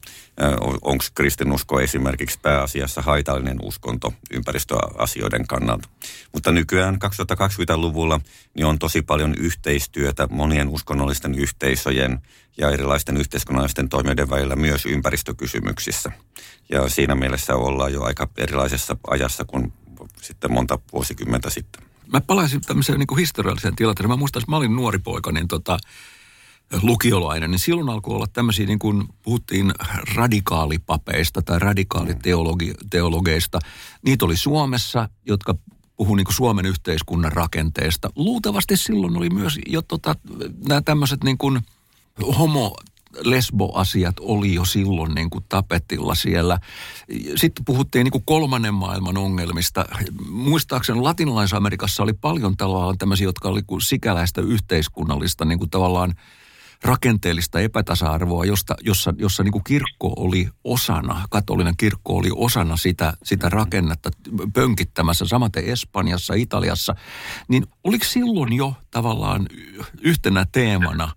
onko 0.81 1.05
kristinusko 1.15 1.81
esimerkiksi 1.81 2.39
pääasiassa 2.43 3.03
haitallinen 3.03 3.59
uskonto 3.63 4.13
ympäristöasioiden 4.31 5.47
kannalta. 5.47 5.89
Mutta 6.33 6.53
nykyään 6.53 6.99
2020-luvulla 7.05 8.21
niin 8.55 8.67
on 8.67 8.79
tosi 8.79 9.03
paljon 9.03 9.35
yhteistyötä 9.39 10.29
monien 10.31 10.69
uskonnollisten 10.69 11.35
yhteisöjen 11.35 12.19
ja 12.59 12.71
erilaisten 12.71 13.17
yhteiskunnallisten 13.17 13.89
toimijoiden 13.89 14.31
välillä 14.31 14.57
myös 14.57 14.87
ympäristökysymyksissä. 14.87 16.13
Ja 16.69 16.89
siinä 16.89 17.15
mielessä 17.15 17.55
ollaan 17.55 17.93
jo 17.93 18.03
aika 18.03 18.29
erilaisessa 18.37 18.97
ajassa 19.07 19.45
kuin 19.45 19.73
sitten 20.23 20.53
monta 20.53 20.79
vuosikymmentä 20.93 21.51
sitten 21.51 21.88
mä 22.13 22.21
palaisin 22.21 22.61
tämmöiseen 22.61 22.99
niin 22.99 23.19
historialliseen 23.19 23.77
tilanteeseen. 23.77 24.11
Mä 24.11 24.17
muistan, 24.17 24.41
että 24.41 24.51
mä 24.51 24.57
olin 24.57 24.77
nuori 24.77 24.99
poika, 24.99 25.33
niin 25.33 25.49
tota, 25.49 25.79
lukiolainen, 26.83 27.51
niin 27.51 27.59
silloin 27.59 27.89
alkoi 27.89 28.15
olla 28.15 28.27
tämmöisiä, 28.33 28.67
niin 28.67 28.79
kuin 28.79 29.05
puhuttiin 29.23 29.73
radikaalipapeista 30.15 31.43
tai 31.43 31.59
radikaaliteologeista. 31.59 33.59
Niitä 34.03 34.25
oli 34.25 34.37
Suomessa, 34.37 35.09
jotka 35.27 35.55
puhuu 35.97 36.15
niin 36.15 36.27
Suomen 36.31 36.67
yhteiskunnan 36.67 37.33
rakenteesta. 37.33 38.11
Luultavasti 38.17 38.77
silloin 38.77 39.17
oli 39.17 39.31
myös 39.31 39.59
jo 39.67 39.83
tota, 39.83 40.15
nämä 40.69 40.81
tämmöiset 40.81 41.25
niin 41.25 41.39
kuin 41.39 41.61
homo 42.39 42.77
lesboasiat 43.25 44.17
oli 44.21 44.55
jo 44.55 44.65
silloin 44.65 45.15
niin 45.15 45.31
kuin 45.31 45.45
tapetilla 45.49 46.15
siellä. 46.15 46.59
Sitten 47.37 47.65
puhuttiin 47.65 48.05
niin 48.05 48.13
kuin 48.13 48.25
kolmannen 48.27 48.75
maailman 48.75 49.19
ongelmista. 49.19 49.85
Muistaakseni 50.31 51.01
latinalaisessa 51.01 51.57
Amerikassa 51.57 52.03
oli 52.03 52.13
paljon 52.13 52.57
tavallaan 52.57 52.99
tämmöisiä, 52.99 53.27
jotka 53.27 53.49
oli 53.49 53.63
kuin 53.63 53.81
sikäläistä 53.81 54.41
yhteiskunnallista 54.41 55.45
niin 55.45 55.59
kuin 55.59 55.71
tavallaan 55.71 56.15
rakenteellista 56.83 57.61
epätasa-arvoa, 57.61 58.45
josta, 58.45 58.75
jossa, 58.81 59.15
jossa 59.19 59.43
niin 59.43 59.53
kuin 59.53 59.65
kirkko 59.65 60.15
oli 60.17 60.49
osana, 60.65 61.25
katolinen 61.31 61.77
kirkko 61.77 62.17
oli 62.17 62.31
osana 62.35 62.77
sitä, 62.77 63.13
sitä 63.23 63.49
rakennetta 63.49 64.11
pönkittämässä, 64.53 65.25
samaten 65.27 65.65
Espanjassa, 65.65 66.35
Italiassa, 66.35 66.95
niin 67.49 67.67
oliko 67.85 68.05
silloin 68.05 68.53
jo 68.53 68.75
tavallaan 68.91 69.47
yhtenä 70.01 70.47
teemana 70.53 71.13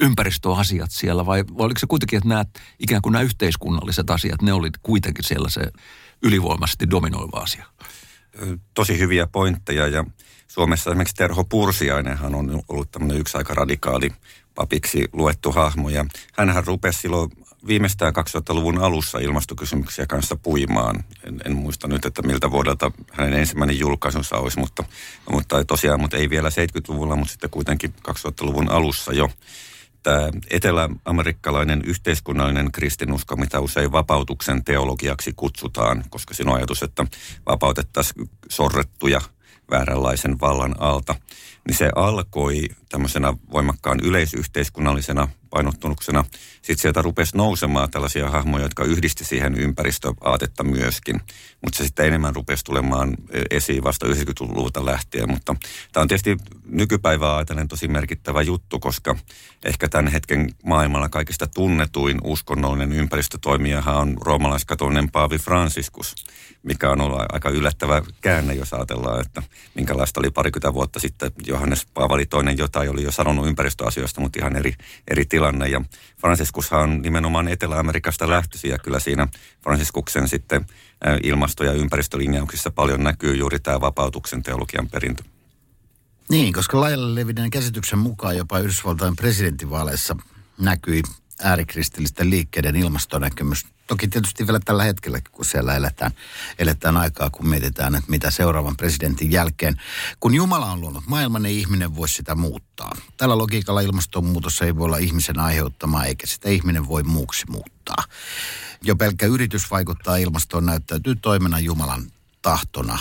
ympäristöasiat 0.00 0.90
siellä 0.90 1.26
vai, 1.26 1.44
vai 1.58 1.64
oliko 1.64 1.78
se 1.78 1.86
kuitenkin, 1.86 2.16
että 2.16 2.28
nämä, 2.28 2.44
ikään 2.78 3.02
kuin 3.02 3.12
nämä 3.12 3.22
yhteiskunnalliset 3.22 4.10
asiat, 4.10 4.42
ne 4.42 4.52
oli 4.52 4.70
kuitenkin 4.82 5.24
siellä 5.24 5.50
se 5.50 5.60
ylivoimaisesti 6.22 6.90
dominoiva 6.90 7.38
asia? 7.38 7.66
Tosi 8.74 8.98
hyviä 8.98 9.26
pointteja 9.26 9.86
ja 9.86 10.04
Suomessa 10.48 10.90
esimerkiksi 10.90 11.14
Terho 11.14 11.44
Pursiainenhan 11.44 12.34
on 12.34 12.62
ollut 12.68 12.90
tämmöinen 12.90 13.18
yksi 13.18 13.38
aika 13.38 13.54
radikaali 13.54 14.12
papiksi 14.54 15.08
luettu 15.12 15.52
hahmo. 15.52 15.88
Ja 15.88 16.06
hänhän 16.32 16.66
rupesi 16.66 16.98
silloin 16.98 17.30
viimeistään 17.66 18.12
2000-luvun 18.14 18.78
alussa 18.78 19.18
ilmastokysymyksiä 19.18 20.06
kanssa 20.06 20.36
puimaan. 20.36 21.04
En, 21.24 21.40
en 21.44 21.56
muista 21.56 21.88
nyt, 21.88 22.04
että 22.04 22.22
miltä 22.22 22.50
vuodelta 22.50 22.92
hänen 23.12 23.32
ensimmäinen 23.32 23.78
julkaisunsa 23.78 24.36
olisi, 24.36 24.58
mutta, 24.58 24.84
mutta 25.32 25.64
tosiaan, 25.64 26.00
mutta 26.00 26.16
ei 26.16 26.30
vielä 26.30 26.48
70-luvulla, 26.48 27.16
mutta 27.16 27.32
sitten 27.32 27.50
kuitenkin 27.50 27.94
2000-luvun 28.08 28.70
alussa 28.70 29.12
jo. 29.12 29.30
Tämä 30.02 30.30
eteläamerikkalainen 30.50 31.82
yhteiskunnallinen 31.86 32.72
kristinusko, 32.72 33.36
mitä 33.36 33.60
usein 33.60 33.92
vapautuksen 33.92 34.64
teologiaksi 34.64 35.32
kutsutaan, 35.36 36.04
koska 36.10 36.34
siinä 36.34 36.50
on 36.50 36.56
ajatus, 36.56 36.82
että 36.82 37.06
vapautettaisiin 37.46 38.30
sorrettuja– 38.48 39.20
vääränlaisen 39.70 40.40
vallan 40.40 40.74
alta, 40.78 41.14
niin 41.68 41.76
se 41.76 41.90
alkoi 41.94 42.68
tämmöisenä 42.88 43.34
voimakkaan 43.52 44.00
yleisyhteiskunnallisena 44.02 45.28
painottunuksena. 45.50 46.24
Sitten 46.62 46.78
sieltä 46.78 47.02
rupesi 47.02 47.36
nousemaan 47.36 47.90
tällaisia 47.90 48.30
hahmoja, 48.30 48.64
jotka 48.64 48.84
yhdisti 48.84 49.24
siihen 49.24 49.54
ympäristöaatetta 49.54 50.64
myöskin. 50.64 51.20
Mutta 51.62 51.78
se 51.78 51.84
sitten 51.84 52.06
enemmän 52.06 52.34
rupesi 52.34 52.64
tulemaan 52.64 53.14
esiin 53.50 53.84
vasta 53.84 54.06
90-luvulta 54.06 54.86
lähtien. 54.86 55.30
Mutta 55.30 55.56
tämä 55.92 56.02
on 56.02 56.08
tietysti 56.08 56.36
nykypäivää 56.64 57.36
ajatellen 57.36 57.68
tosi 57.68 57.88
merkittävä 57.88 58.42
juttu, 58.42 58.78
koska 58.78 59.16
ehkä 59.64 59.88
tämän 59.88 60.12
hetken 60.12 60.50
maailmalla 60.64 61.08
kaikista 61.08 61.46
tunnetuin 61.46 62.18
uskonnollinen 62.24 62.92
ympäristötoimijahan 62.92 63.96
on 63.96 64.16
roomalaiskatolinen 64.20 65.10
Paavi 65.10 65.38
Franciscus, 65.38 66.14
mikä 66.62 66.90
on 66.90 67.00
ollut 67.00 67.20
aika 67.32 67.50
yllättävä 67.50 68.02
käänne, 68.20 68.54
jos 68.54 68.72
ajatellaan, 68.72 69.20
että 69.20 69.42
minkälaista 69.74 70.20
oli 70.20 70.30
parikymmentä 70.30 70.74
vuotta 70.74 71.00
sitten 71.00 71.32
Johannes 71.46 71.86
Paavali 71.94 72.26
toinen 72.26 72.58
jotain 72.58 72.90
oli 72.90 73.02
jo 73.02 73.12
sanonut 73.12 73.46
ympäristöasioista, 73.46 74.20
mutta 74.20 74.38
ihan 74.38 74.56
eri, 74.56 74.74
eri 75.10 75.24
tilanne. 75.24 75.68
Ja 75.68 75.80
Franciscushan 76.20 76.82
on 76.82 77.02
nimenomaan 77.02 77.48
Etelä-Amerikasta 77.48 78.30
lähtöisiä. 78.30 78.78
Kyllä 78.78 79.00
siinä 79.00 79.28
Franciscuksen 79.62 80.28
sitten 80.28 80.66
ilmasto- 81.22 81.64
ja 81.64 81.72
ympäristölinjauksissa 81.72 82.70
paljon 82.70 83.04
näkyy 83.04 83.36
juuri 83.36 83.60
tämä 83.60 83.80
vapautuksen 83.80 84.42
teologian 84.42 84.88
perintö. 84.88 85.22
Niin, 86.28 86.52
koska 86.52 86.80
laajalle 86.80 87.14
levinneen 87.14 87.50
käsityksen 87.50 87.98
mukaan 87.98 88.36
jopa 88.36 88.58
Yhdysvaltain 88.58 89.16
presidentinvaaleissa 89.16 90.16
näkyi 90.58 91.02
äärikristillisten 91.42 92.30
liikkeiden 92.30 92.76
ilmastonäkemys. 92.76 93.66
Toki 93.86 94.08
tietysti 94.08 94.46
vielä 94.46 94.60
tällä 94.64 94.84
hetkellä, 94.84 95.20
kun 95.32 95.44
siellä 95.44 95.76
eletään, 95.76 96.12
eletään 96.58 96.96
aikaa, 96.96 97.30
kun 97.30 97.48
mietitään, 97.48 97.94
että 97.94 98.10
mitä 98.10 98.30
seuraavan 98.30 98.76
presidentin 98.76 99.32
jälkeen. 99.32 99.80
Kun 100.20 100.34
Jumala 100.34 100.72
on 100.72 100.80
luonut 100.80 101.06
maailman, 101.06 101.42
niin 101.42 101.58
ihminen 101.58 101.96
voi 101.96 102.08
sitä 102.08 102.34
muuttaa. 102.34 102.96
Tällä 103.16 103.38
logiikalla 103.38 103.80
ilmastonmuutos 103.80 104.62
ei 104.62 104.76
voi 104.76 104.84
olla 104.84 104.96
ihmisen 104.96 105.38
aiheuttamaa, 105.38 106.04
eikä 106.04 106.26
sitä 106.26 106.48
ihminen 106.48 106.88
voi 106.88 107.02
muuksi 107.02 107.46
muuttaa. 107.48 108.04
Jo 108.82 108.96
pelkkä 108.96 109.26
yritys 109.26 109.70
vaikuttaa 109.70 110.16
ilmastoon 110.16 110.66
näyttäytyy 110.66 111.16
toimena 111.16 111.58
Jumalan 111.58 112.12
tahtona 112.42 112.98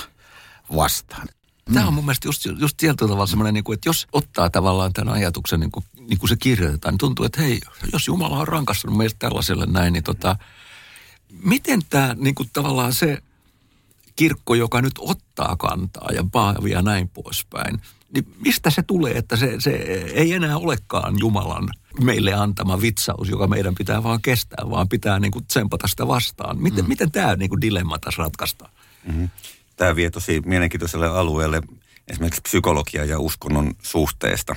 vastaan. 0.76 1.28
Tämä 1.74 1.88
on 1.88 1.94
mun 1.94 2.06
mielestä 2.06 2.28
just, 2.28 2.46
just 2.46 2.78
tietyllä 2.78 3.10
tavalla 3.10 3.28
semmoinen, 3.28 3.54
niin 3.54 3.64
kuin, 3.64 3.74
että 3.74 3.90
jos 3.90 4.08
ottaa 4.12 4.50
tavallaan 4.50 4.94
tämän 4.94 5.14
ajatuksen, 5.14 5.60
niin 5.60 5.72
kuin, 5.72 5.86
niin 6.10 6.20
kuin 6.20 6.30
se 6.30 6.36
kirjoitetaan, 6.36 6.94
niin 6.94 7.00
tuntuu, 7.00 7.26
että 7.26 7.42
hei, 7.42 7.60
jos 7.94 8.08
Jumala 8.08 8.40
on 8.40 8.48
rankastanut 8.48 8.98
meistä 8.98 9.20
tällaiselle 9.20 9.66
näin, 9.66 9.94
niin 9.94 10.04
tota, 10.04 10.36
miten 11.44 11.82
tämä 11.90 12.16
niin 12.20 12.36
kuin 12.36 12.50
tavallaan 12.54 12.94
se 12.94 13.18
kirkko, 14.16 14.56
joka 14.56 14.82
nyt 14.82 14.94
ottaa 15.00 15.56
kantaa 15.56 16.10
ja 16.16 16.24
paavia 16.32 16.82
näin 16.82 17.10
poispäin, 17.10 17.82
niin 18.14 18.34
mistä 18.46 18.70
se 18.70 18.84
tulee, 18.84 19.18
että 19.18 19.36
se, 19.36 19.56
se 19.60 19.72
ei 20.14 20.34
enää 20.34 20.58
olekaan 20.58 21.16
Jumalan 21.20 21.70
meille 22.04 22.34
antama 22.34 22.82
vitsaus, 22.82 23.30
joka 23.30 23.48
meidän 23.48 23.76
pitää 23.76 24.04
vaan 24.04 24.22
kestää, 24.22 24.66
vaan 24.70 24.90
pitää 24.90 25.20
niin 25.20 25.32
kuin 25.32 25.46
tsempata 25.46 25.88
sitä 25.88 26.08
vastaan. 26.08 26.62
Miten, 26.62 26.86
mm. 26.86 26.90
miten 26.90 27.12
tämä 27.12 27.36
niin 27.36 27.50
kuin 27.50 27.62
dilemma 27.62 28.00
tässä 28.00 28.24
ratkaistaan? 28.24 28.72
Mm-hmm. 29.06 29.30
Tämä 29.76 29.96
vie 29.96 30.10
tosi 30.10 30.42
mielenkiintoiselle 30.46 31.08
alueelle 31.08 31.62
esimerkiksi 32.08 32.42
psykologia 32.42 33.06
ja 33.06 33.20
uskonnon 33.20 33.74
suhteesta. 33.82 34.56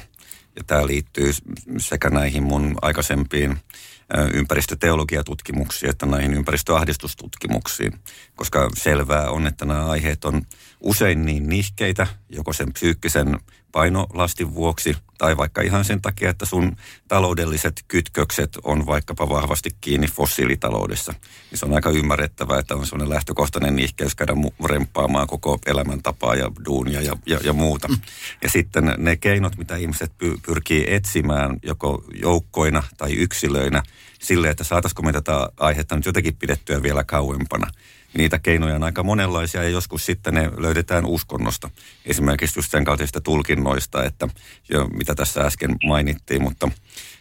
Ja 0.57 0.65
tämä 0.67 0.87
liittyy 0.87 1.33
sekä 1.79 2.11
näihin 2.11 2.43
mun 2.43 2.75
aikaisempiin 2.83 3.59
ympäristöteologiatutkimuksiin 4.35 5.91
että 5.91 6.07
näihin 6.07 6.35
ympäristöahdistustutkimuksiin, 6.35 7.93
koska 8.35 8.71
selvää 8.75 9.31
on, 9.31 9.47
että 9.47 9.65
nämä 9.65 9.87
aiheet 9.87 10.25
on 10.25 10.43
usein 10.81 11.27
niin 11.27 11.49
nihkeitä, 11.49 12.07
joko 12.29 12.53
sen 12.53 12.73
psyykkisen 12.73 13.39
painolastin 13.73 14.55
vuoksi 14.55 14.97
tai 15.19 15.37
vaikka 15.37 15.61
ihan 15.61 15.85
sen 15.85 16.03
takia, 16.03 16.31
että 16.31 16.47
sun 16.47 16.77
taloudelliset 17.09 17.85
kytkökset 17.89 18.59
on 18.65 18.87
vaikkapa 18.87 19.29
vahvasti 19.29 19.71
kiinni 19.81 20.07
fossiilitaloudessa. 20.07 21.13
Niin 21.51 21.59
se 21.59 21.67
on 21.67 21.75
aika 21.75 21.91
ymmärrettävää, 21.91 22.59
että 22.59 22.75
on 22.75 22.87
sellainen 22.87 23.15
lähtökohtainen 23.15 23.77
nihkeys 23.77 24.15
käydä 24.15 24.33
remppaamaan 24.65 25.27
koko 25.27 25.59
elämäntapaa 25.67 26.35
ja 26.35 26.51
duunia 26.65 27.01
ja, 27.01 27.17
ja, 27.27 27.41
ja 27.45 27.53
muuta. 27.53 27.89
Mm. 27.89 27.97
Ja 28.43 28.51
sitten 28.51 28.95
ne 28.99 29.17
keinot, 29.17 29.59
mitä 29.59 29.77
ihmiset 29.77 30.13
py, 30.19 30.35
pyrkii 30.47 30.85
etsimään 30.87 31.59
joko 31.63 32.05
joukkoina 32.23 32.83
tai 32.99 33.13
yksilöinä 33.13 33.83
sille, 34.23 34.51
että 34.51 34.65
saataisiko 34.65 35.03
me 35.03 35.13
tätä 35.13 35.49
aihetta 35.57 35.97
nyt 35.97 36.07
jotenkin 36.07 36.37
pidettyä 36.37 36.83
vielä 36.83 37.05
kauempana– 37.05 37.67
niitä 38.19 38.39
keinoja 38.39 38.77
on 38.77 38.83
aika 38.83 39.03
monenlaisia 39.03 39.63
ja 39.63 39.69
joskus 39.69 40.07
sitten 40.07 40.35
ne 40.35 40.51
löydetään 40.57 41.07
uskonnosta. 41.07 41.71
Esimerkiksi 42.07 42.59
just 42.59 42.71
sen 42.71 42.85
kaltaisista 42.85 43.21
tulkinnoista, 43.21 44.05
että 44.05 44.29
jo, 44.69 44.89
mitä 44.89 45.15
tässä 45.15 45.41
äsken 45.41 45.77
mainittiin, 45.85 46.43
mutta 46.43 46.71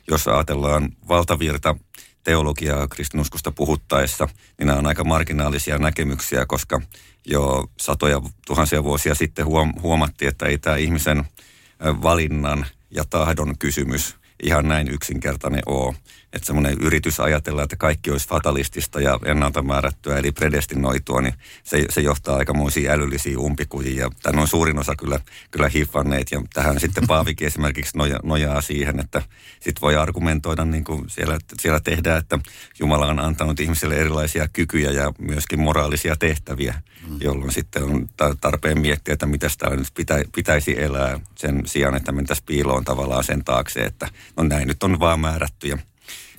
jos 0.07 0.27
ajatellaan 0.27 0.89
valtavirta 1.07 1.75
teologiaa 2.23 2.87
kristinuskosta 2.87 3.51
puhuttaessa, 3.51 4.27
niin 4.57 4.67
nämä 4.67 4.79
on 4.79 4.87
aika 4.87 5.03
marginaalisia 5.03 5.77
näkemyksiä, 5.77 6.45
koska 6.45 6.81
jo 7.25 7.69
satoja 7.77 8.21
tuhansia 8.47 8.83
vuosia 8.83 9.15
sitten 9.15 9.45
huomattiin, 9.81 10.29
että 10.29 10.45
ei 10.45 10.57
tämä 10.57 10.75
ihmisen 10.75 11.23
valinnan 11.79 12.65
ja 12.91 13.03
tahdon 13.09 13.57
kysymys 13.57 14.15
ihan 14.43 14.67
näin 14.67 14.87
yksinkertainen 14.87 15.61
ole. 15.65 15.95
Että 16.33 16.45
semmoinen 16.45 16.77
yritys 16.81 17.19
ajatella, 17.19 17.63
että 17.63 17.75
kaikki 17.75 18.11
olisi 18.11 18.27
fatalistista 18.27 19.01
ja 19.01 19.19
ennalta 19.25 19.61
määrättyä, 19.61 20.17
eli 20.17 20.31
predestinoitua, 20.31 21.21
niin 21.21 21.33
se, 21.63 21.85
se 21.89 22.01
johtaa 22.01 22.37
aikamoisiin 22.37 22.89
älyllisiin 22.89 23.37
umpikujiin. 23.37 23.97
Ja 23.97 24.09
tämän 24.23 24.41
on 24.41 24.47
suurin 24.47 24.79
osa 24.79 24.95
kyllä, 24.95 25.19
kyllä 25.51 25.69
hiffanneet. 25.69 26.31
Ja 26.31 26.41
tähän 26.53 26.79
sitten 26.79 27.07
Paavikin 27.07 27.47
esimerkiksi 27.47 27.97
noja, 27.97 28.19
nojaa 28.23 28.61
siihen, 28.61 28.99
että 28.99 29.21
sit 29.59 29.81
voi 29.81 29.95
argumentoida 29.95 30.65
niin 30.65 30.83
kuin 30.83 31.09
siellä, 31.09 31.37
siellä 31.59 31.79
tehdään, 31.79 32.19
että 32.19 32.39
Jumala 32.79 33.05
on 33.05 33.19
antanut 33.19 33.59
ihmisille 33.59 33.95
erilaisia 33.95 34.47
kykyjä 34.47 34.91
ja 34.91 35.13
myöskin 35.17 35.59
moraalisia 35.59 36.15
tehtäviä, 36.15 36.81
mm. 37.07 37.17
jolloin 37.21 37.51
sitten 37.51 37.83
on 37.83 38.09
tarpeen 38.41 38.79
miettiä, 38.79 39.13
että 39.13 39.25
mitä 39.25 39.49
sitä 39.49 39.69
nyt 39.69 39.87
pitä, 39.95 40.23
pitäisi 40.35 40.81
elää 40.81 41.19
sen 41.35 41.61
sijaan, 41.65 41.95
että 41.95 42.11
mentäisiin 42.11 42.45
piiloon 42.45 42.83
tavallaan 42.83 43.23
sen 43.23 43.43
taakse, 43.43 43.85
että 43.85 44.09
no 44.37 44.43
näin 44.43 44.67
nyt 44.67 44.83
on 44.83 44.99
vaan 44.99 45.19
määrätty 45.19 45.67
ja 45.67 45.77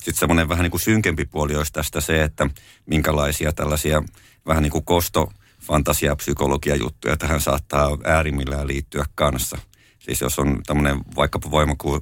sitten 0.05 0.21
semmoinen 0.21 0.49
vähän 0.49 0.62
niin 0.62 0.71
kuin 0.71 0.81
synkempi 0.81 1.25
puoli 1.25 1.57
olisi 1.57 1.73
tästä 1.73 2.01
se, 2.01 2.23
että 2.23 2.47
minkälaisia 2.87 3.53
tällaisia 3.53 4.03
vähän 4.47 4.62
niin 4.62 4.71
kuin 4.71 4.85
kosto 4.85 5.33
fantasiapsykologia 5.61 6.77
juttuja 6.77 7.17
tähän 7.17 7.41
saattaa 7.41 7.99
äärimmillään 8.05 8.67
liittyä 8.67 9.05
kanssa. 9.15 9.59
Siis 9.99 10.21
jos 10.21 10.38
on 10.38 10.61
tämmöinen 10.67 10.99
vaikkapa 11.17 11.51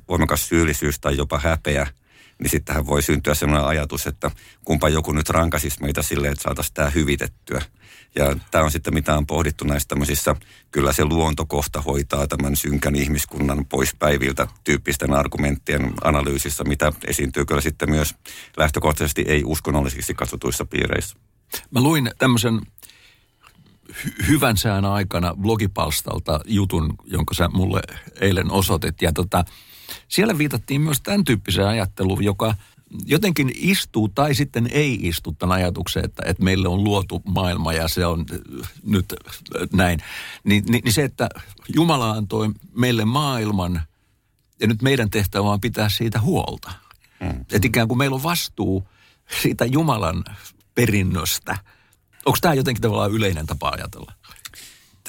voimakas 0.09 0.49
syyllisyys 0.49 1.01
tai 1.01 1.17
jopa 1.17 1.39
häpeä, 1.39 1.87
niin 2.39 2.51
sittenhän 2.51 2.87
voi 2.87 3.03
syntyä 3.03 3.35
sellainen 3.35 3.69
ajatus, 3.69 4.07
että 4.07 4.31
kumpa 4.65 4.89
joku 4.89 5.13
nyt 5.13 5.29
rankasisi 5.29 5.83
meitä 5.83 6.03
silleen, 6.03 6.33
että 6.33 6.43
saataisiin 6.43 6.75
tämä 6.75 6.91
hyvitettyä. 6.91 7.63
Ja 8.15 8.37
tämä 8.51 8.65
on 8.65 8.71
sitten 8.71 8.95
mitä 8.95 9.17
on 9.17 9.27
pohdittu 9.27 9.65
näissä 9.65 9.89
tämmöisissä, 9.89 10.37
kyllä 10.71 10.93
se 10.93 11.05
luontokohta 11.05 11.83
hoitaa 11.83 12.27
tämän 12.27 12.57
synkän 12.57 12.95
ihmiskunnan 12.95 13.67
pois 13.67 13.95
päiviltä 13.95 14.47
tyyppisten 14.65 15.13
argumenttien 15.13 15.93
analyysissä, 16.05 16.65
mitä 16.65 16.93
esiintyy 17.07 17.45
kyllä 17.45 17.61
sitten 17.61 17.91
myös 17.91 18.15
lähtökohtaisesti 18.57 19.25
ei-uskonnollisiksi 19.29 20.15
katsotuissa 20.15 20.65
piireissä. 20.65 21.17
Mä 21.71 21.81
luin 21.81 22.11
tämmöisen 22.19 22.61
hy- 23.91 24.27
hyvän 24.29 24.57
sään 24.57 24.85
aikana 24.85 25.35
blogipalstalta 25.35 26.41
jutun, 26.45 26.95
jonka 27.05 27.35
sä 27.35 27.49
mulle 27.49 27.81
eilen 28.21 28.51
osoitit. 28.51 29.03
Ja 29.03 29.13
tota, 29.13 29.45
siellä 30.09 30.39
viitattiin 30.39 30.81
myös 30.81 31.01
tämän 31.01 31.25
tyyppiseen 31.25 31.69
ajatteluun, 31.69 32.25
joka 32.25 32.55
jotenkin 33.07 33.53
istuu 33.55 34.09
tai 34.09 34.35
sitten 34.35 34.69
ei 34.73 34.99
istu 35.03 35.33
tämän 35.33 35.57
ajatuksen, 35.57 36.05
että, 36.05 36.23
että 36.27 36.45
meille 36.45 36.69
on 36.69 36.85
luotu 36.85 37.23
maailma 37.25 37.73
ja 37.73 37.89
se 37.89 38.07
on 38.07 38.27
nyt 38.83 39.15
näin. 39.73 40.01
Ni, 40.45 40.61
niin, 40.61 40.85
niin 40.85 40.93
se, 40.93 41.05
että 41.05 41.29
Jumala 41.75 42.11
antoi 42.11 42.51
meille 42.75 43.05
maailman 43.05 43.83
ja 44.61 44.67
nyt 44.67 44.83
meidän 44.83 45.11
tehtävä 45.11 45.51
on 45.51 45.61
pitää 45.61 45.89
siitä 45.89 46.21
huolta. 46.21 46.73
Mm. 47.21 47.31
Että 47.41 47.67
ikään 47.67 47.89
kuin 47.89 47.99
meillä 47.99 48.15
on 48.15 48.23
vastuu 48.23 48.89
siitä 49.43 49.65
Jumalan 49.65 50.25
perinnöstä. 50.75 51.59
Onko 52.27 52.39
tämä 52.41 52.55
jotenkin 52.55 52.83
tavallaan 52.83 53.13
yleinen 53.13 53.47
tapa 53.47 53.69
ajatella? 53.69 54.13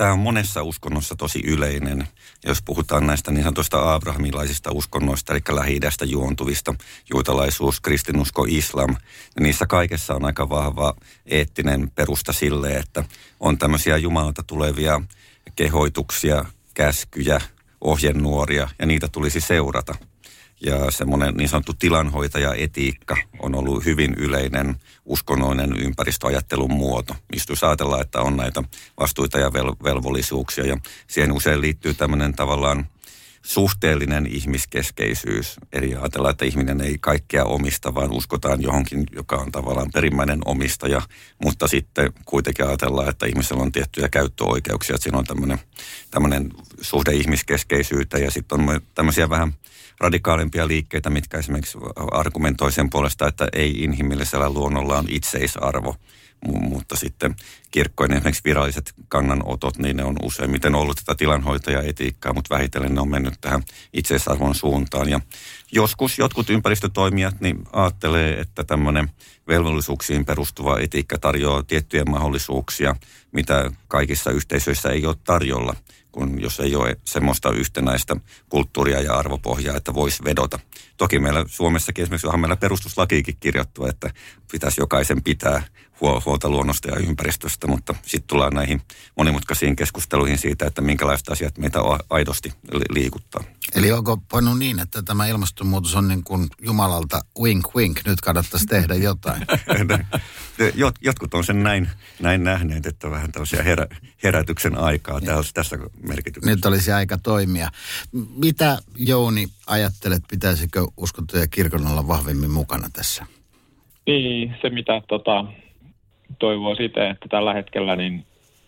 Tämä 0.02 0.14
on 0.14 0.20
monessa 0.20 0.64
uskonnossa 0.64 1.16
tosi 1.16 1.42
yleinen. 1.46 2.08
Jos 2.46 2.62
puhutaan 2.62 3.08
näistä 3.08 3.32
niin 3.32 3.44
sanotuista 3.44 3.94
abrahamilaisista 3.94 4.72
uskonnoista, 4.72 5.34
eli 5.34 5.42
lähi 5.50 5.80
juontuvista, 6.06 6.76
juutalaisuus, 7.14 7.80
kristinusko, 7.80 8.46
islam, 8.50 8.90
niin 8.90 9.44
niissä 9.44 9.68
kaikessa 9.68 10.16
on 10.16 10.26
aika 10.26 10.50
vahva 10.50 10.94
eettinen 11.26 11.92
perusta 11.96 12.34
sille, 12.34 12.76
että 12.76 13.04
on 13.40 13.58
tämmöisiä 13.58 13.98
Jumalalta 13.98 14.44
tulevia 14.44 15.02
kehoituksia, 15.56 16.46
käskyjä, 16.74 17.42
ohjenuoria, 17.82 18.70
ja 18.80 18.86
niitä 18.86 19.08
tulisi 19.08 19.42
seurata– 19.42 19.96
ja 20.62 20.92
semmoinen 20.92 21.36
niin 21.36 21.50
sanottu 21.50 21.74
tilanhoitaja-etiikka 21.74 23.18
on 23.40 23.56
ollut 23.56 23.86
hyvin 23.86 24.14
yleinen 24.14 24.76
uskonnoinen 25.06 25.74
ympäristöajattelun 25.80 26.74
muoto. 26.74 27.16
Mistä 27.32 27.54
ajatellaan, 27.68 28.02
että 28.02 28.22
on 28.22 28.38
näitä 28.38 28.64
vastuita 29.00 29.40
ja 29.40 29.50
vel- 29.50 29.84
velvollisuuksia 29.84 30.66
ja 30.66 30.78
siihen 31.08 31.32
usein 31.32 31.62
liittyy 31.62 31.94
tämmöinen 31.94 32.34
tavallaan 32.34 32.86
suhteellinen 33.42 34.28
ihmiskeskeisyys. 34.28 35.56
Eli 35.74 35.96
ajatellaan, 35.96 36.32
että 36.32 36.46
ihminen 36.46 36.82
ei 36.82 36.98
kaikkea 37.00 37.46
omista, 37.46 37.96
vaan 37.96 38.12
uskotaan 38.12 38.62
johonkin, 38.62 39.04
joka 39.16 39.36
on 39.36 39.52
tavallaan 39.52 39.92
perimmäinen 39.94 40.40
omistaja. 40.46 41.02
Mutta 41.44 41.68
sitten 41.68 42.14
kuitenkin 42.26 42.68
ajatellaan, 42.68 43.10
että 43.10 43.26
ihmisellä 43.26 43.64
on 43.64 43.72
tiettyjä 43.72 44.10
käyttöoikeuksia. 44.10 44.96
Että 44.96 45.04
siinä 45.04 45.18
on 45.18 45.26
tämmöinen, 45.26 45.60
tämmöinen 46.12 46.50
suhde 46.82 47.12
ihmiskeskeisyyteen 47.12 48.24
ja 48.24 48.32
sitten 48.32 48.70
on 48.70 48.82
tämmöisiä 48.96 49.30
vähän 49.30 49.54
radikaalimpia 50.00 50.68
liikkeitä, 50.68 51.10
mitkä 51.10 51.38
esimerkiksi 51.38 51.78
argumentoi 52.12 52.72
sen 52.72 52.90
puolesta, 52.90 53.28
että 53.28 53.48
ei 53.54 53.84
inhimillisellä 53.84 54.50
luonnolla 54.50 54.98
on 54.98 55.06
itseisarvo– 55.10 55.96
mutta 56.48 56.96
sitten 56.96 57.36
kirkkojen 57.72 58.14
esimerkiksi 58.14 58.42
viralliset 58.46 58.94
kannanotot, 59.08 59.78
niin 59.78 59.98
ne 59.98 60.04
on 60.04 60.16
useimmiten 60.24 60.76
ollut 60.76 60.98
tätä 60.98 61.18
tilanhoitajaetiikkaa, 61.18 62.34
mutta 62.34 62.56
vähitellen 62.56 62.96
ne 62.96 63.02
on 63.02 63.10
mennyt 63.10 63.34
tähän 63.42 63.64
itseisarvon 63.94 64.56
suuntaan. 64.56 65.10
Ja 65.10 65.20
joskus 65.72 66.20
jotkut 66.20 66.50
ympäristötoimijat 66.50 67.42
niin 67.42 67.64
ajattelee, 67.74 68.40
että 68.40 68.64
tämmöinen 68.64 69.12
velvollisuuksiin 69.48 70.26
perustuva 70.26 70.80
etiikka 70.80 71.18
tarjoaa 71.18 71.64
tiettyjä 71.64 72.06
mahdollisuuksia, 72.06 72.96
mitä 73.32 73.72
kaikissa 73.88 74.32
yhteisöissä 74.32 74.90
ei 74.90 75.06
ole 75.06 75.16
tarjolla 75.24 75.76
kun 76.12 76.42
jos 76.42 76.60
ei 76.60 76.76
ole 76.76 76.98
semmoista 77.06 77.52
yhtenäistä 77.52 78.16
kulttuuria 78.50 79.02
ja 79.02 79.14
arvopohjaa, 79.14 79.78
että 79.78 79.94
voisi 79.94 80.24
vedota. 80.24 80.60
Toki 80.98 81.20
meillä 81.20 81.46
Suomessakin 81.48 82.04
esimerkiksi 82.04 82.28
onhan 82.28 82.40
meillä 82.40 82.56
perustuslakiikin 82.56 83.38
kirjattu, 83.40 83.86
että 83.86 84.14
pitäisi 84.52 84.82
jokaisen 84.82 85.24
pitää 85.24 85.64
huolta 86.02 86.50
luonnosta 86.50 86.88
ja 86.88 86.96
ympäristöstä, 86.96 87.68
mutta 87.68 87.96
sitten 88.02 88.28
tullaan 88.28 88.54
näihin 88.54 88.82
monimutkaisiin 89.18 89.76
keskusteluihin 89.76 90.38
siitä, 90.38 90.66
että 90.66 90.82
minkälaiset 90.82 91.30
asiat 91.30 91.58
meitä 91.58 91.80
aidosti 92.10 92.54
liikuttaa. 92.90 93.44
Eli 93.76 93.92
onko 93.92 94.18
pannut 94.32 94.60
niin, 94.60 94.80
että 94.80 95.04
tämä 95.04 95.28
ilmastonmuutos 95.28 95.96
on 95.96 96.08
niin 96.08 96.24
kuin 96.24 96.48
Jumalalta 96.62 97.22
wink 97.40 97.76
wink, 97.76 98.00
nyt 98.06 98.22
kannattaisi 98.22 98.66
tehdä 98.66 98.96
jotain? 98.96 99.42
Jot, 100.76 100.96
jotkut 101.02 101.34
on 101.34 101.44
sen 101.44 101.64
näin, 101.64 101.90
näin 102.20 102.44
nähneet, 102.44 102.86
että 102.86 103.12
vähän 103.12 103.32
tällaisia 103.32 103.64
herä, 103.64 103.88
herätyksen 104.24 104.78
aikaa 104.78 105.22
tässä, 105.22 105.54
tässä 105.54 105.78
merkityksessä. 106.08 106.56
Nyt 106.56 106.66
olisi 106.66 106.92
aika 106.92 107.18
toimia. 107.18 107.70
Mitä 108.36 108.78
Jouni 108.96 109.48
ajattelet, 109.68 110.24
pitäisikö 110.30 110.88
uskottu 110.98 111.38
ja 111.38 111.48
kirkon 111.48 111.88
olla 111.88 112.08
vahvemmin 112.08 112.52
mukana 112.52 112.90
tässä? 112.94 113.26
Niin, 114.08 114.56
se 114.62 114.70
mitä 114.70 115.02
tota, 115.08 115.46
toivoo 116.40 116.76
sitä, 116.76 117.10
että 117.10 117.26
tällä 117.30 117.54
hetkellä 117.54 117.96
niin 117.96 118.26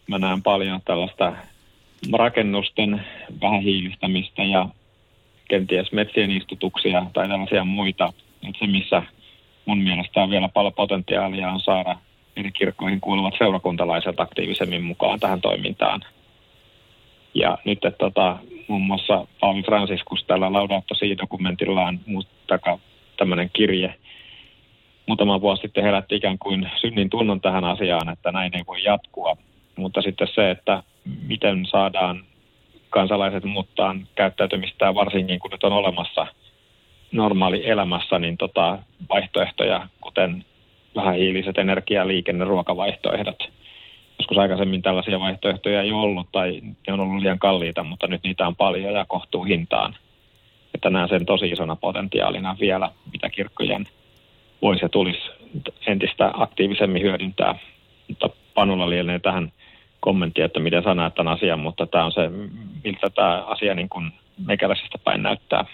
mä 0.07 0.19
näen 0.19 0.43
paljon 0.43 0.81
tällaista 0.85 1.33
rakennusten 2.13 3.05
vähähiilistämistä 3.41 4.43
ja 4.43 4.69
kenties 5.47 5.91
metsien 5.91 6.31
istutuksia 6.31 7.05
tai 7.13 7.27
tällaisia 7.27 7.63
muita. 7.63 8.13
Että 8.47 8.59
se, 8.59 8.67
missä 8.67 9.03
mun 9.65 9.77
mielestä 9.77 10.23
on 10.23 10.29
vielä 10.29 10.49
paljon 10.49 10.73
potentiaalia 10.73 11.49
on 11.49 11.59
saada 11.59 11.95
eri 12.35 12.51
kirkkoihin 12.51 13.01
kuuluvat 13.01 13.33
seurakuntalaiset 13.37 14.19
aktiivisemmin 14.19 14.83
mukaan 14.83 15.19
tähän 15.19 15.41
toimintaan. 15.41 16.01
Ja 17.33 17.57
nyt, 17.65 17.85
että 17.85 17.97
tota, 17.97 18.37
muun 18.67 18.81
muassa 18.81 19.27
Paavi 19.39 19.63
Franciscus 19.63 20.23
tällä 20.23 20.53
Laudato 20.53 20.95
Si-dokumentillaan 20.95 21.99
tämmöinen 23.17 23.49
kirje, 23.53 23.95
muutama 25.05 25.41
vuosi 25.41 25.61
sitten 25.61 25.83
herätti 25.83 26.15
ikään 26.15 26.39
kuin 26.39 26.71
synnin 26.81 27.09
tunnon 27.09 27.41
tähän 27.41 27.63
asiaan, 27.63 28.09
että 28.09 28.31
näin 28.31 28.55
ei 28.55 28.63
voi 28.67 28.83
jatkua. 28.83 29.37
Mutta 29.75 30.01
sitten 30.01 30.27
se, 30.35 30.51
että 30.51 30.83
miten 31.27 31.65
saadaan 31.65 32.23
kansalaiset 32.89 33.43
muuttaa 33.43 33.95
käyttäytymistään, 34.15 34.95
varsinkin 34.95 35.39
kun 35.39 35.51
nyt 35.51 35.63
on 35.63 35.73
olemassa 35.73 36.27
normaali 37.11 37.69
elämässä, 37.69 38.19
niin 38.19 38.37
tota, 38.37 38.79
vaihtoehtoja, 39.09 39.87
kuten 40.01 40.45
vähähiiliset 40.95 41.57
energia-, 41.57 42.07
liikenne-, 42.07 42.45
ruokavaihtoehdot. 42.45 43.51
Joskus 44.19 44.37
aikaisemmin 44.37 44.81
tällaisia 44.81 45.19
vaihtoehtoja 45.19 45.81
ei 45.81 45.91
ollut 45.91 46.27
tai 46.31 46.61
ne 46.87 46.93
on 46.93 46.99
ollut 46.99 47.21
liian 47.21 47.39
kalliita, 47.39 47.83
mutta 47.83 48.07
nyt 48.07 48.23
niitä 48.23 48.47
on 48.47 48.55
paljon 48.55 48.93
ja 48.93 49.05
kohtuu 49.05 49.43
hintaan. 49.43 49.95
Että 50.75 50.89
näen 50.89 51.09
sen 51.09 51.25
tosi 51.25 51.47
isona 51.47 51.75
potentiaalina 51.75 52.57
vielä, 52.59 52.89
mitä 53.11 53.29
kirkkojen 53.29 53.87
voisi 54.63 54.85
ja 54.85 54.89
tulisi 54.89 55.21
entistä 55.87 56.31
aktiivisemmin 56.33 57.01
hyödyntää. 57.01 57.59
Mutta 58.07 58.29
Panulla 58.53 58.89
lienee 58.89 59.19
tähän 59.19 59.51
kommentti, 59.99 60.41
että 60.41 60.59
miten 60.59 60.83
näet 60.95 61.15
tämän 61.15 61.33
asian, 61.33 61.59
mutta 61.59 61.87
tämä 61.87 62.05
on 62.05 62.11
se, 62.11 62.29
miltä 62.83 63.09
tämä 63.09 63.43
asia 63.45 63.75
niin 63.75 63.89
kuin 63.89 64.11
meikäläisestä 64.45 64.97
päin 64.97 65.23
näyttää. 65.23 65.65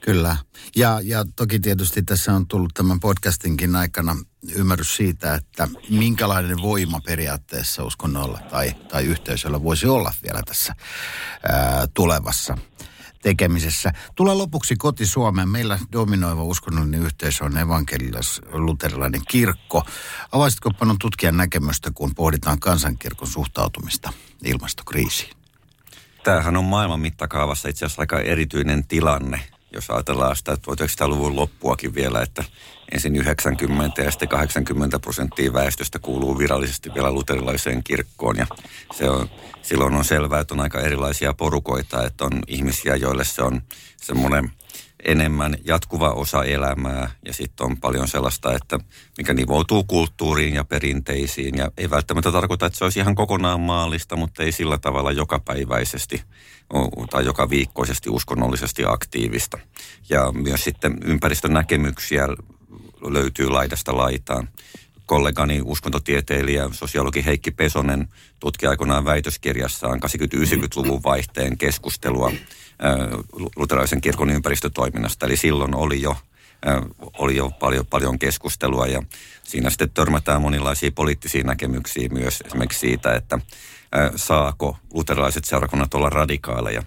Kyllä. 0.00 0.36
Ja, 0.76 1.00
ja 1.04 1.24
toki 1.36 1.58
tietysti 1.58 2.02
tässä 2.02 2.32
on 2.32 2.48
tullut 2.48 2.70
tämän 2.74 3.00
podcastinkin 3.00 3.76
aikana 3.76 4.12
ymmärrys 4.56 4.96
siitä, 4.96 5.34
että 5.34 5.68
minkälainen 5.90 6.62
voima 6.62 7.00
periaatteessa 7.06 7.84
uskonnolla 7.84 8.38
tai, 8.50 8.70
tai 8.88 9.04
yhteisöllä 9.04 9.62
voisi 9.62 9.86
olla 9.86 10.12
vielä 10.22 10.40
tässä 10.46 10.74
ää, 11.48 11.86
tulevassa 11.94 12.58
tekemisessä. 13.22 13.92
Tulee 14.14 14.34
lopuksi 14.34 14.76
koti 14.76 15.06
Suomeen. 15.06 15.48
Meillä 15.48 15.78
dominoiva 15.92 16.42
uskonnollinen 16.42 17.02
yhteisö 17.02 17.44
on 17.44 17.58
evankelilas-luterilainen 17.58 19.22
kirkko. 19.28 19.82
Avaisitko 20.32 20.70
panon 20.70 20.98
tutkijan 20.98 21.36
näkemystä, 21.36 21.90
kun 21.94 22.14
pohditaan 22.14 22.60
kansankirkon 22.60 23.28
suhtautumista 23.28 24.12
ilmastokriisiin? 24.44 25.36
Tämähän 26.24 26.56
on 26.56 26.64
maailman 26.64 27.00
mittakaavassa 27.00 27.68
itse 27.68 27.86
asiassa 27.86 28.02
aika 28.02 28.20
erityinen 28.20 28.86
tilanne 28.86 29.55
jos 29.76 29.90
ajatellaan 29.90 30.36
sitä 30.36 30.54
1900-luvun 30.54 31.36
loppuakin 31.36 31.94
vielä, 31.94 32.22
että 32.22 32.44
ensin 32.92 33.16
90 33.16 34.02
ja 34.02 34.10
sitten 34.10 34.28
80 34.28 34.98
prosenttia 34.98 35.52
väestöstä 35.52 35.98
kuuluu 35.98 36.38
virallisesti 36.38 36.94
vielä 36.94 37.12
luterilaiseen 37.12 37.84
kirkkoon. 37.84 38.36
Ja 38.36 38.46
se 38.92 39.10
on, 39.10 39.30
silloin 39.62 39.94
on 39.94 40.04
selvää, 40.04 40.40
että 40.40 40.54
on 40.54 40.60
aika 40.60 40.80
erilaisia 40.80 41.34
porukoita, 41.34 42.06
että 42.06 42.24
on 42.24 42.32
ihmisiä, 42.46 42.96
joille 42.96 43.24
se 43.24 43.42
on 43.42 43.62
semmoinen 43.96 44.52
enemmän 45.04 45.56
jatkuva 45.64 46.10
osa 46.10 46.44
elämää 46.44 47.10
ja 47.24 47.32
sitten 47.32 47.66
on 47.66 47.76
paljon 47.76 48.08
sellaista, 48.08 48.54
että 48.54 48.78
mikä 49.18 49.34
nivoutuu 49.34 49.84
kulttuuriin 49.84 50.54
ja 50.54 50.64
perinteisiin 50.64 51.58
ja 51.58 51.70
ei 51.76 51.90
välttämättä 51.90 52.32
tarkoita, 52.32 52.66
että 52.66 52.78
se 52.78 52.84
olisi 52.84 53.00
ihan 53.00 53.14
kokonaan 53.14 53.60
maallista, 53.60 54.16
mutta 54.16 54.42
ei 54.42 54.52
sillä 54.52 54.78
tavalla 54.78 55.12
jokapäiväisesti 55.12 56.22
tai 57.10 57.24
joka 57.24 57.50
viikkoisesti 57.50 58.10
uskonnollisesti 58.10 58.84
aktiivista. 58.86 59.58
Ja 60.08 60.32
myös 60.32 60.64
sitten 60.64 60.98
ympäristön 61.04 61.52
näkemyksiä 61.52 62.28
löytyy 63.02 63.48
laidasta 63.48 63.96
laitaan. 63.96 64.48
Kollegani 65.06 65.60
uskontotieteilijä, 65.64 66.68
sosiologi 66.72 67.24
Heikki 67.24 67.50
Pesonen 67.50 68.08
tutki 68.40 68.66
aikoinaan 68.66 69.04
väitöskirjassaan 69.04 70.00
80-90-luvun 70.02 71.02
vaihteen 71.02 71.58
keskustelua 71.58 72.32
luterilaisen 73.56 74.00
kirkon 74.00 74.30
ympäristötoiminnasta. 74.30 75.26
Eli 75.26 75.36
silloin 75.36 75.74
oli 75.74 76.02
jo 76.02 76.16
oli 77.18 77.36
jo 77.36 77.50
paljon, 77.50 77.86
paljon 77.86 78.18
keskustelua 78.18 78.86
ja 78.86 79.02
siinä 79.42 79.70
sitten 79.70 79.90
törmätään 79.90 80.42
monilaisia 80.42 80.90
poliittisia 80.94 81.44
näkemyksiä 81.44 82.08
myös 82.08 82.42
esimerkiksi 82.46 82.78
siitä, 82.78 83.14
että 83.14 83.38
saako 84.16 84.76
luterilaiset 84.94 85.44
seurakunnat 85.44 85.94
olla 85.94 86.10
radikaaleja 86.10 86.82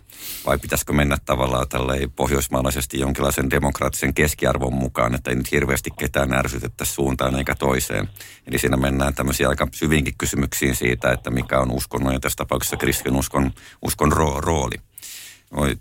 vai 0.45 0.57
pitäisikö 0.57 0.93
mennä 0.93 1.17
tavallaan 1.25 1.67
tälleen 1.67 2.11
pohjoismaalaisesti 2.11 2.99
jonkinlaisen 2.99 3.49
demokraattisen 3.49 4.13
keskiarvon 4.13 4.73
mukaan, 4.73 5.15
että 5.15 5.29
ei 5.29 5.35
nyt 5.35 5.51
hirveästi 5.51 5.89
ketään 5.99 6.33
ärsytettäisi 6.33 6.93
suuntaan 6.93 7.35
eikä 7.35 7.55
toiseen. 7.55 8.09
Eli 8.47 8.59
siinä 8.59 8.77
mennään 8.77 9.13
tämmöisiä 9.13 9.49
aika 9.49 9.67
syvinkin 9.71 10.17
kysymyksiin 10.17 10.75
siitä, 10.75 11.11
että 11.11 11.29
mikä 11.29 11.59
on 11.59 11.71
uskonnon 11.71 12.13
ja 12.13 12.19
tässä 12.19 12.37
tapauksessa 12.37 12.77
kristinuskon 12.77 13.51
uskon 13.81 14.11
rooli. 14.11 14.75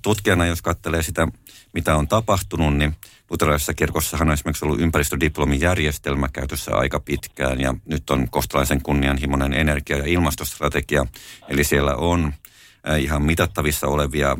Tutkijana, 0.03 0.47
jos 0.47 0.63
katselee 0.63 1.03
sitä, 1.03 1.29
mitä 1.79 1.97
on 1.97 2.09
tapahtunut, 2.09 2.77
niin 2.77 2.97
luterilaisessa 3.31 3.75
kirkossahan 3.75 4.29
on 4.29 4.35
esimerkiksi 4.35 4.64
ollut 4.64 4.81
ympäristödiplomin 4.81 5.61
järjestelmä 5.61 6.29
käytössä 6.33 6.77
aika 6.77 7.01
pitkään 7.01 7.61
ja 7.61 7.75
nyt 7.87 8.11
on 8.11 8.31
kostalaisen 8.31 8.83
kunnianhimoinen 8.83 9.53
energia- 9.53 9.99
ja 9.99 10.07
ilmastostrategia. 10.07 11.07
Eli 11.49 11.64
siellä 11.64 11.95
on 11.95 12.35
ihan 12.99 13.23
mitattavissa 13.23 13.87
olevia 13.87 14.37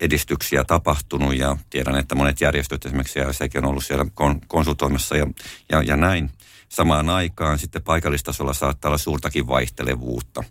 edistyksiä 0.00 0.64
tapahtunut 0.64 1.36
ja 1.36 1.56
tiedän, 1.70 1.96
että 1.96 2.14
monet 2.14 2.40
järjestöt 2.40 2.86
esimerkiksi 2.86 3.18
ja 3.18 3.32
sekin 3.32 3.64
on 3.64 3.70
ollut 3.70 3.84
siellä 3.84 4.06
konsultoimassa 4.46 5.16
ja, 5.16 5.26
ja, 5.72 5.82
ja 5.82 5.96
näin. 5.96 6.30
Samaan 6.68 7.10
aikaan 7.10 7.58
sitten 7.58 7.82
paikallistasolla 7.82 8.52
saattaa 8.52 8.88
olla 8.88 8.98
suurtakin 8.98 9.46
vaihtelevuutta. 9.46 10.44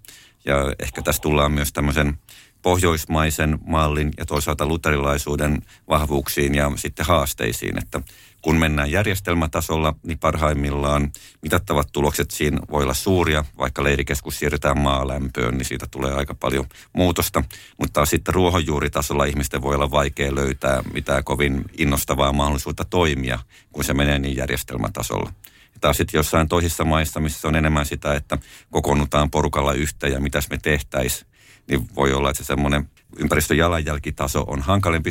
Ja 0.45 0.56
ehkä 0.80 1.02
tässä 1.02 1.21
tullaan 1.21 1.52
myös 1.52 1.74
tämmöisen 1.74 2.19
pohjoismaisen 2.65 3.60
mallin 3.65 4.12
ja 4.17 4.25
toisaalta 4.25 4.65
luterilaisuuden 4.65 5.62
vahvuuksiin 5.89 6.56
ja 6.56 6.71
sitten 6.75 7.06
haasteisiin, 7.06 7.78
että 7.78 8.01
kun 8.41 8.56
mennään 8.56 8.91
järjestelmätasolla, 8.91 9.95
niin 10.04 10.19
parhaimmillaan 10.19 11.12
mitattavat 11.41 11.88
tulokset 11.91 12.32
siinä 12.32 12.60
voi 12.71 12.84
olla 12.84 12.93
suuria, 12.93 13.45
vaikka 13.58 13.84
leirikeskus 13.84 14.39
siirretään 14.39 14.80
maalämpöön, 14.80 15.58
niin 15.58 15.65
siitä 15.65 15.88
tulee 15.91 16.13
aika 16.13 16.36
paljon 16.36 16.65
muutosta. 16.93 17.43
Mutta 17.80 18.06
sitten 18.06 18.34
ruohonjuuritasolla 18.34 19.25
ihmisten 19.25 19.62
voi 19.62 19.75
olla 19.75 19.91
vaikea 19.91 20.36
löytää 20.36 20.84
mitään 20.93 21.23
kovin 21.23 21.65
innostavaa 21.78 22.34
mahdollisuutta 22.34 22.86
toimia, 22.86 23.39
kun 23.71 23.84
se 23.84 23.93
menee 23.93 24.19
niin 24.19 24.38
järjestelmätasolla. 24.38 25.34
Ja 25.73 25.80
taas 25.82 25.97
sitten 25.97 26.19
jossain 26.19 26.47
toisissa 26.47 26.86
maissa, 26.86 27.19
missä 27.19 27.47
on 27.47 27.56
enemmän 27.56 27.86
sitä, 27.86 28.13
että 28.13 28.38
kokoonnutaan 28.71 29.32
porukalla 29.32 29.73
yhteen 29.73 30.13
ja 30.13 30.19
mitäs 30.19 30.49
me 30.49 30.58
tehtäisiin, 30.58 31.35
niin 31.67 31.89
voi 31.95 32.13
olla, 32.13 32.30
että 32.30 32.43
se 32.43 32.47
semmoinen 32.47 32.89
ympäristöjalanjälkitaso 33.17 34.43
on 34.47 34.62
hankalempi 34.62 35.10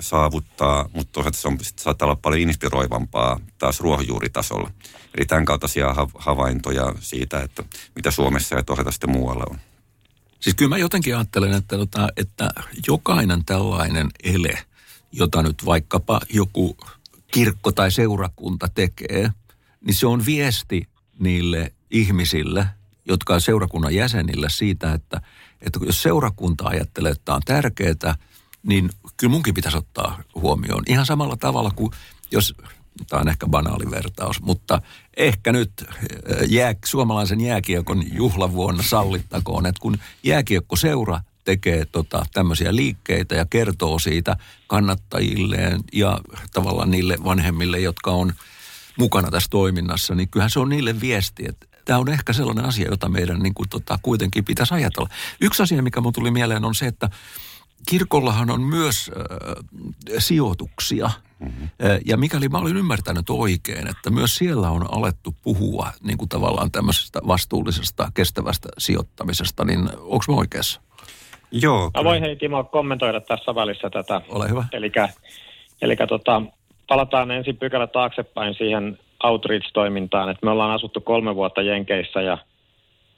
saavuttaa, 0.00 0.88
mutta 0.92 1.12
toisaalta 1.12 1.38
se 1.38 1.48
on, 1.48 1.58
saattaa 1.76 2.06
olla 2.06 2.16
paljon 2.22 2.42
inspiroivampaa 2.42 3.40
taas 3.58 3.80
ruohonjuuritasolla. 3.80 4.70
Eli 5.16 5.26
tämän 5.26 5.44
kaltaisia 5.44 5.94
havaintoja 6.14 6.94
siitä, 7.00 7.42
että 7.42 7.64
mitä 7.94 8.10
Suomessa 8.10 8.54
ja 8.54 8.62
toisaalta 8.62 8.90
sitten 8.90 9.10
muualla 9.10 9.44
on. 9.50 9.58
Siis 10.40 10.56
kyllä 10.56 10.68
mä 10.68 10.78
jotenkin 10.78 11.16
ajattelen, 11.16 11.52
että, 11.52 11.76
tota, 11.76 12.08
että 12.16 12.50
jokainen 12.88 13.44
tällainen 13.44 14.08
ele, 14.22 14.58
jota 15.12 15.42
nyt 15.42 15.66
vaikkapa 15.66 16.20
joku 16.30 16.76
kirkko 17.32 17.72
tai 17.72 17.90
seurakunta 17.90 18.68
tekee, 18.74 19.30
niin 19.80 19.94
se 19.94 20.06
on 20.06 20.26
viesti 20.26 20.88
niille 21.18 21.72
ihmisille, 21.90 22.66
jotka 23.04 23.34
on 23.34 23.40
seurakunnan 23.40 23.94
jäsenille 23.94 24.50
siitä, 24.50 24.92
että– 24.92 25.20
että 25.60 25.80
jos 25.86 26.02
seurakunta 26.02 26.68
ajattelee, 26.68 27.12
että 27.12 27.22
tämä 27.24 27.36
on 27.36 27.42
tärkeää, 27.44 28.14
niin 28.62 28.90
kyllä 29.16 29.30
munkin 29.30 29.54
pitäisi 29.54 29.78
ottaa 29.78 30.22
huomioon. 30.34 30.82
Ihan 30.86 31.06
samalla 31.06 31.36
tavalla 31.36 31.70
kuin 31.70 31.90
jos, 32.30 32.54
tämä 33.08 33.20
on 33.20 33.28
ehkä 33.28 33.46
banaali 33.46 33.90
vertaus, 33.90 34.42
mutta 34.42 34.82
ehkä 35.16 35.52
nyt 35.52 35.72
eh, 35.80 36.36
jää, 36.48 36.74
suomalaisen 36.84 37.40
jääkiekon 37.40 38.04
juhlavuonna 38.12 38.82
sallittakoon, 38.82 39.66
että 39.66 39.80
kun 39.80 39.98
jääkiekkoseura 40.22 41.20
tekee 41.44 41.84
tota, 41.84 42.26
tämmöisiä 42.32 42.76
liikkeitä 42.76 43.34
ja 43.34 43.46
kertoo 43.50 43.98
siitä 43.98 44.36
kannattajilleen 44.66 45.80
ja 45.92 46.20
tavallaan 46.52 46.90
niille 46.90 47.16
vanhemmille, 47.24 47.80
jotka 47.80 48.10
on 48.10 48.32
mukana 48.98 49.30
tässä 49.30 49.48
toiminnassa, 49.50 50.14
niin 50.14 50.28
kyllähän 50.28 50.50
se 50.50 50.60
on 50.60 50.68
niille 50.68 51.00
viesti, 51.00 51.44
että 51.48 51.66
tämä 51.88 52.00
on 52.00 52.08
ehkä 52.08 52.32
sellainen 52.32 52.64
asia, 52.64 52.88
jota 52.90 53.08
meidän 53.08 53.38
niin 53.40 53.54
kuin, 53.54 53.68
tota, 53.68 53.98
kuitenkin 54.02 54.44
pitäisi 54.44 54.74
ajatella. 54.74 55.08
Yksi 55.40 55.62
asia, 55.62 55.82
mikä 55.82 56.00
mun 56.00 56.12
tuli 56.12 56.30
mieleen, 56.30 56.64
on 56.64 56.74
se, 56.74 56.86
että 56.86 57.08
kirkollahan 57.88 58.50
on 58.50 58.62
myös 58.62 59.10
äh, 59.16 59.64
sijoituksia. 60.18 61.10
Mm-hmm. 61.38 61.68
Ja 62.06 62.16
mikäli 62.16 62.48
mä 62.48 62.58
olin 62.58 62.76
ymmärtänyt 62.76 63.30
oikein, 63.30 63.86
että 63.86 64.10
myös 64.10 64.36
siellä 64.36 64.70
on 64.70 64.94
alettu 64.94 65.34
puhua 65.42 65.92
niin 66.02 66.18
kuin 66.18 66.28
tavallaan 66.28 66.70
tämmöisestä 66.70 67.20
vastuullisesta, 67.26 68.10
kestävästä 68.14 68.68
sijoittamisesta, 68.78 69.64
niin 69.64 69.88
onko 69.98 70.24
mä 70.28 70.34
oikeassa? 70.34 70.80
Joo. 71.50 71.90
Mä 71.96 72.04
voin 72.04 72.22
hei 72.22 72.36
Timo 72.36 72.64
kommentoida 72.64 73.20
tässä 73.20 73.54
välissä 73.54 73.90
tätä. 73.90 74.20
Ole 74.28 74.48
hyvä. 74.48 74.64
Eli 75.82 75.96
tota, 76.08 76.42
palataan 76.88 77.30
ensin 77.30 77.56
pykälä 77.56 77.86
taaksepäin 77.86 78.54
siihen 78.54 78.98
outreach-toimintaan. 79.24 80.28
että 80.28 80.46
me 80.46 80.50
ollaan 80.50 80.70
asuttu 80.70 81.00
kolme 81.00 81.34
vuotta 81.34 81.62
Jenkeissä 81.62 82.22
ja 82.22 82.38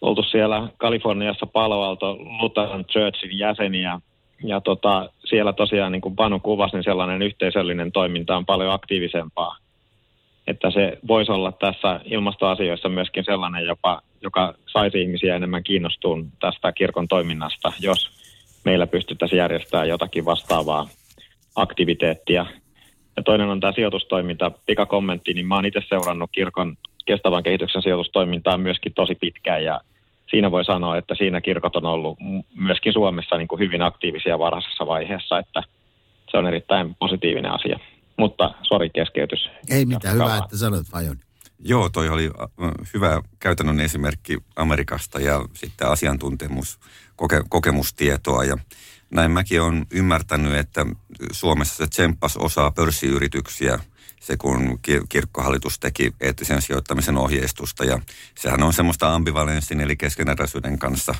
oltu 0.00 0.22
siellä 0.22 0.68
Kaliforniassa 0.76 1.46
Palo 1.46 1.82
Alto 1.82 2.16
Lutheran 2.40 2.84
Churchin 2.84 3.38
jäseniä. 3.38 4.00
Ja 4.44 4.60
tota, 4.60 5.10
siellä 5.24 5.52
tosiaan, 5.52 5.92
niin 5.92 6.02
kuin 6.02 6.16
Panu 6.16 6.40
kuvasi, 6.40 6.76
niin 6.76 6.84
sellainen 6.84 7.22
yhteisöllinen 7.22 7.92
toiminta 7.92 8.36
on 8.36 8.46
paljon 8.46 8.72
aktiivisempaa. 8.72 9.56
Että 10.46 10.70
se 10.70 10.98
voisi 11.08 11.32
olla 11.32 11.52
tässä 11.52 12.00
ilmastoasioissa 12.04 12.88
myöskin 12.88 13.24
sellainen, 13.24 13.66
jopa, 13.66 14.02
joka 14.22 14.54
saisi 14.66 15.02
ihmisiä 15.02 15.36
enemmän 15.36 15.62
kiinnostuun 15.62 16.32
tästä 16.40 16.72
kirkon 16.72 17.08
toiminnasta, 17.08 17.72
jos 17.80 18.10
meillä 18.64 18.86
pystyttäisiin 18.86 19.38
järjestämään 19.38 19.88
jotakin 19.88 20.24
vastaavaa 20.24 20.88
aktiviteettia 21.56 22.46
ja 23.16 23.22
toinen 23.22 23.48
on 23.48 23.60
tämä 23.60 23.72
sijoitustoiminta. 23.72 24.50
Pikakommentti, 24.66 25.34
niin 25.34 25.46
mä 25.46 25.54
oon 25.54 25.66
itse 25.66 25.80
seurannut 25.88 26.30
kirkon 26.32 26.76
kestävän 27.06 27.42
kehityksen 27.42 27.82
sijoitustoimintaa 27.82 28.58
myöskin 28.58 28.92
tosi 28.94 29.14
pitkään 29.14 29.64
ja 29.64 29.80
siinä 30.30 30.50
voi 30.50 30.64
sanoa, 30.64 30.96
että 30.96 31.14
siinä 31.14 31.40
kirkot 31.40 31.76
on 31.76 31.86
ollut 31.86 32.18
myöskin 32.54 32.92
Suomessa 32.92 33.36
niin 33.36 33.48
kuin 33.48 33.58
hyvin 33.58 33.82
aktiivisia 33.82 34.38
varhaisessa 34.38 34.86
vaiheessa, 34.86 35.38
että 35.38 35.62
se 36.30 36.36
on 36.36 36.46
erittäin 36.46 36.94
positiivinen 36.94 37.52
asia. 37.52 37.78
Mutta 38.16 38.54
sori 38.62 38.90
keskeytys. 38.90 39.50
Ei 39.70 39.84
mitään, 39.86 40.14
hyvä, 40.14 40.36
että 40.36 40.56
sanoit 40.56 40.92
Vajon. 40.92 41.16
Joo, 41.64 41.88
toi 41.88 42.08
oli 42.08 42.30
hyvä 42.94 43.22
käytännön 43.40 43.80
esimerkki 43.80 44.38
Amerikasta 44.56 45.20
ja 45.20 45.44
sitten 45.54 45.88
asiantuntemus, 45.88 46.78
koke, 47.16 47.42
kokemustietoa 47.48 48.44
ja 48.44 48.56
näin 49.10 49.30
mäkin 49.30 49.62
olen 49.62 49.86
ymmärtänyt, 49.90 50.54
että 50.54 50.86
Suomessa 51.32 51.76
se 51.76 51.86
tsemppas 51.86 52.36
osaa 52.36 52.70
pörssiyrityksiä 52.70 53.78
se, 54.20 54.36
kun 54.36 54.80
kirkkohallitus 55.08 55.78
teki 55.78 56.14
eettisen 56.20 56.62
sijoittamisen 56.62 57.16
ohjeistusta. 57.16 57.84
Ja 57.84 57.98
sehän 58.34 58.62
on 58.62 58.72
semmoista 58.72 59.14
ambivalenssin 59.14 59.80
eli 59.80 59.96
keskeneräisyyden 59.96 60.78
kanssa 60.78 61.14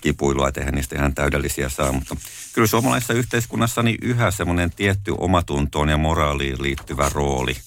kipuilua, 0.00 0.48
että 0.48 0.70
niistä 0.70 0.96
ihan 0.96 1.14
täydellisiä 1.14 1.68
saa. 1.68 1.92
Mutta 1.92 2.16
kyllä 2.52 2.68
suomalaisessa 2.68 3.12
yhteiskunnassa 3.14 3.82
niin 3.82 3.98
yhä 4.02 4.30
semmoinen 4.30 4.70
tietty 4.70 5.14
omatuntoon 5.18 5.88
ja 5.88 5.96
moraaliin 5.96 6.62
liittyvä 6.62 7.10
rooli– 7.14 7.56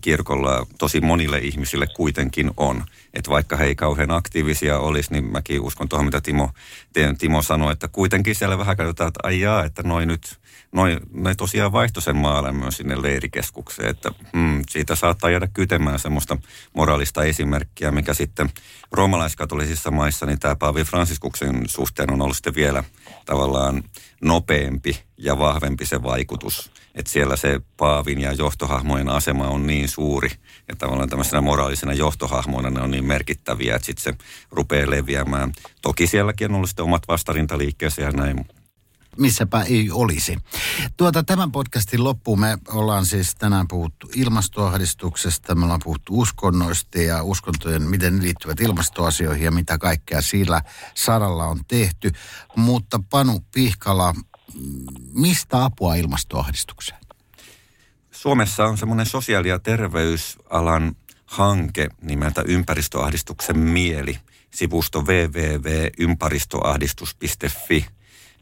kirkolla 0.00 0.66
tosi 0.78 1.00
monille 1.00 1.38
ihmisille 1.38 1.86
kuitenkin 1.96 2.50
on. 2.56 2.84
Että 3.14 3.30
vaikka 3.30 3.56
he 3.56 3.64
ei 3.64 3.74
kauhean 3.74 4.10
aktiivisia 4.10 4.78
olisi, 4.78 5.12
niin 5.12 5.24
mäkin 5.24 5.60
uskon 5.60 5.88
tuohon, 5.88 6.06
mitä 6.06 6.20
Timo, 6.20 6.50
Timo 7.18 7.42
sanoi, 7.42 7.72
että 7.72 7.88
kuitenkin 7.88 8.34
siellä 8.34 8.58
vähän 8.58 8.76
katsotaan, 8.76 9.08
että 9.08 9.20
ai 9.22 9.40
jaa, 9.40 9.64
että 9.64 9.82
noi 9.82 10.06
nyt, 10.06 10.38
noi, 10.72 11.00
noi 11.12 11.34
tosiaan 11.36 11.72
vaihtoi 11.72 12.02
sen 12.02 12.16
maalämmön 12.16 12.72
sinne 12.72 13.02
leirikeskukseen, 13.02 13.90
että 13.90 14.10
hmm, 14.32 14.62
siitä 14.70 14.94
saattaa 14.94 15.30
jäädä 15.30 15.48
kytemään 15.54 15.98
semmoista 15.98 16.36
moraalista 16.74 17.24
esimerkkiä, 17.24 17.90
mikä 17.90 18.14
sitten 18.14 18.50
roomalaiskatolisissa 18.92 19.90
maissa, 19.90 20.26
niin 20.26 20.38
tämä 20.38 20.56
Paavi 20.56 20.84
Fransiskuksen 20.84 21.68
suhteen 21.68 22.12
on 22.12 22.22
ollut 22.22 22.36
sitten 22.36 22.54
vielä 22.54 22.84
tavallaan 23.24 23.82
nopeampi 24.22 25.02
ja 25.16 25.38
vahvempi 25.38 25.86
se 25.86 26.02
vaikutus. 26.02 26.70
Että 26.94 27.12
siellä 27.12 27.36
se 27.36 27.60
Paavin 27.76 28.20
ja 28.20 28.32
johtohahmojen 28.32 29.08
asema 29.08 29.48
on 29.48 29.66
niin 29.66 29.88
suuri, 29.88 30.28
ja 30.68 30.76
tavallaan 30.76 31.08
tämmöisenä 31.08 31.40
moraalisena 31.40 31.92
johtohahmoina 31.92 32.70
ne 32.70 32.80
on 32.80 32.90
niin 32.90 33.04
merkittäviä, 33.04 33.76
että 33.76 33.86
sitten 33.86 34.02
se 34.02 34.24
rupeaa 34.50 34.90
leviämään. 34.90 35.52
Toki 35.82 36.06
sielläkin 36.06 36.50
on 36.50 36.54
ollut 36.54 36.68
sitten 36.68 36.84
omat 36.84 37.08
vastarintaliikkeensä 37.08 38.02
ja 38.02 38.10
näin, 38.10 38.46
missäpä 39.18 39.62
ei 39.62 39.90
olisi. 39.90 40.36
Tuota, 40.96 41.22
tämän 41.22 41.52
podcastin 41.52 42.04
loppuun 42.04 42.40
me 42.40 42.58
ollaan 42.68 43.06
siis 43.06 43.34
tänään 43.34 43.68
puhuttu 43.68 44.10
ilmastoahdistuksesta, 44.16 45.54
me 45.54 45.64
ollaan 45.64 45.80
puhuttu 45.84 46.20
uskonnoista 46.20 46.98
ja 46.98 47.22
uskontojen, 47.22 47.82
miten 47.82 48.16
ne 48.16 48.22
liittyvät 48.22 48.60
ilmastoasioihin 48.60 49.44
ja 49.44 49.50
mitä 49.50 49.78
kaikkea 49.78 50.22
sillä 50.22 50.62
saralla 50.94 51.46
on 51.46 51.60
tehty. 51.68 52.12
Mutta 52.56 53.00
Panu 53.10 53.44
Pihkala, 53.54 54.14
mistä 55.12 55.64
apua 55.64 55.94
ilmastoahdistukseen? 55.94 57.00
Suomessa 58.10 58.64
on 58.64 58.78
semmoinen 58.78 59.06
sosiaali- 59.06 59.48
ja 59.48 59.58
terveysalan 59.58 60.96
hanke 61.26 61.88
nimeltä 62.02 62.42
Ympäristöahdistuksen 62.46 63.58
mieli. 63.58 64.18
Sivusto 64.50 65.02
www.ympäristöahdistus.fi. 65.02 67.86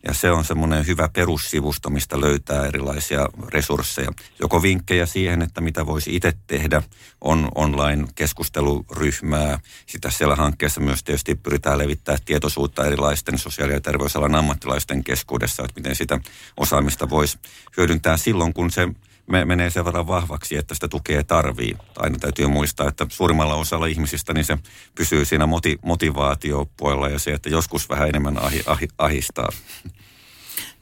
Ja 0.06 0.14
se 0.14 0.30
on 0.30 0.44
semmoinen 0.44 0.86
hyvä 0.86 1.08
perussivusto, 1.08 1.90
mistä 1.90 2.20
löytää 2.20 2.66
erilaisia 2.66 3.28
resursseja. 3.48 4.12
Joko 4.40 4.62
vinkkejä 4.62 5.06
siihen, 5.06 5.42
että 5.42 5.60
mitä 5.60 5.86
voisi 5.86 6.16
itse 6.16 6.32
tehdä, 6.46 6.82
on 7.20 7.48
online-keskusteluryhmää. 7.54 9.60
Sitä 9.86 10.10
siellä 10.10 10.36
hankkeessa 10.36 10.80
myös 10.80 11.04
tietysti 11.04 11.34
pyritään 11.34 11.78
levittää 11.78 12.16
tietoisuutta 12.24 12.86
erilaisten 12.86 13.38
sosiaali- 13.38 13.72
ja 13.72 13.80
terveysalan 13.80 14.34
ammattilaisten 14.34 15.04
keskuudessa, 15.04 15.62
että 15.62 15.80
miten 15.80 15.96
sitä 15.96 16.20
osaamista 16.56 17.10
voisi 17.10 17.38
hyödyntää 17.76 18.16
silloin, 18.16 18.54
kun 18.54 18.70
se 18.70 18.88
menee 19.28 19.70
sen 19.70 19.84
verran 19.84 20.06
vahvaksi, 20.06 20.56
että 20.56 20.74
sitä 20.74 20.88
tukea 20.88 21.24
tarvii. 21.24 21.76
Aina 21.96 22.18
täytyy 22.18 22.46
muistaa, 22.46 22.88
että 22.88 23.06
suurimmalla 23.08 23.54
osalla 23.54 23.86
ihmisistä 23.86 24.34
niin 24.34 24.44
se 24.44 24.58
pysyy 24.94 25.24
siinä 25.24 25.46
moti, 25.46 25.78
motivaatiopuolella 25.84 27.08
ja 27.08 27.18
se, 27.18 27.32
että 27.32 27.48
joskus 27.48 27.88
vähän 27.88 28.08
enemmän 28.08 28.38
ahi, 28.42 28.62
ahi, 28.66 28.88
ahistaa. 28.98 29.48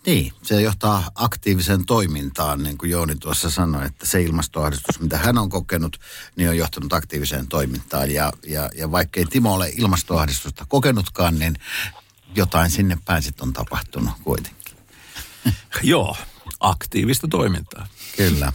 Niin, 0.06 0.32
se 0.42 0.60
johtaa 0.60 1.10
aktiiviseen 1.14 1.86
toimintaan, 1.86 2.62
niin 2.62 2.78
kuin 2.78 2.90
Jouni 2.90 3.14
tuossa 3.14 3.50
sanoi, 3.50 3.86
että 3.86 4.06
se 4.06 4.22
ilmastoahdistus, 4.22 5.00
mitä 5.00 5.18
hän 5.18 5.38
on 5.38 5.50
kokenut, 5.50 6.00
niin 6.36 6.48
on 6.48 6.56
johtanut 6.56 6.92
aktiiviseen 6.92 7.48
toimintaan. 7.48 8.10
Ja, 8.10 8.32
ja, 8.46 8.70
ja 8.74 8.90
vaikkei 8.90 9.24
Timo 9.24 9.54
ole 9.54 9.72
ilmastoahdistusta 9.76 10.66
kokenutkaan, 10.68 11.38
niin 11.38 11.56
jotain 12.34 12.70
sinne 12.70 12.98
päin 13.04 13.22
sitten 13.22 13.46
on 13.46 13.52
tapahtunut 13.52 14.14
kuitenkin. 14.24 14.76
Joo, 15.82 16.16
aktiivista 16.60 17.28
toimintaa. 17.28 17.86
Kyllä. 18.16 18.52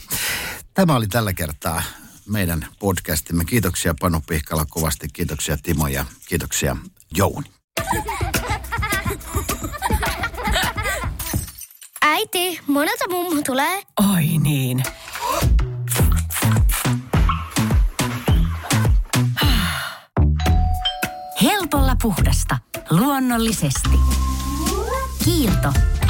Tämä 0.73 0.95
oli 0.95 1.07
tällä 1.07 1.33
kertaa 1.33 1.83
meidän 2.29 2.67
podcastimme. 2.79 3.45
Kiitoksia 3.45 3.95
Panu 3.99 4.21
Pihkala 4.27 4.65
kovasti, 4.69 5.07
kiitoksia 5.13 5.57
Timo 5.63 5.87
ja 5.87 6.05
kiitoksia 6.27 6.75
Jouni. 7.15 7.51
Äiti, 12.01 12.59
monelta 12.67 13.09
mummu 13.09 13.41
tulee? 13.41 13.83
Oi 14.13 14.25
niin. 14.37 14.83
Helpolla 21.41 21.95
puhdasta. 22.01 22.57
Luonnollisesti. 22.89 23.89
Kiilto. 25.23 25.73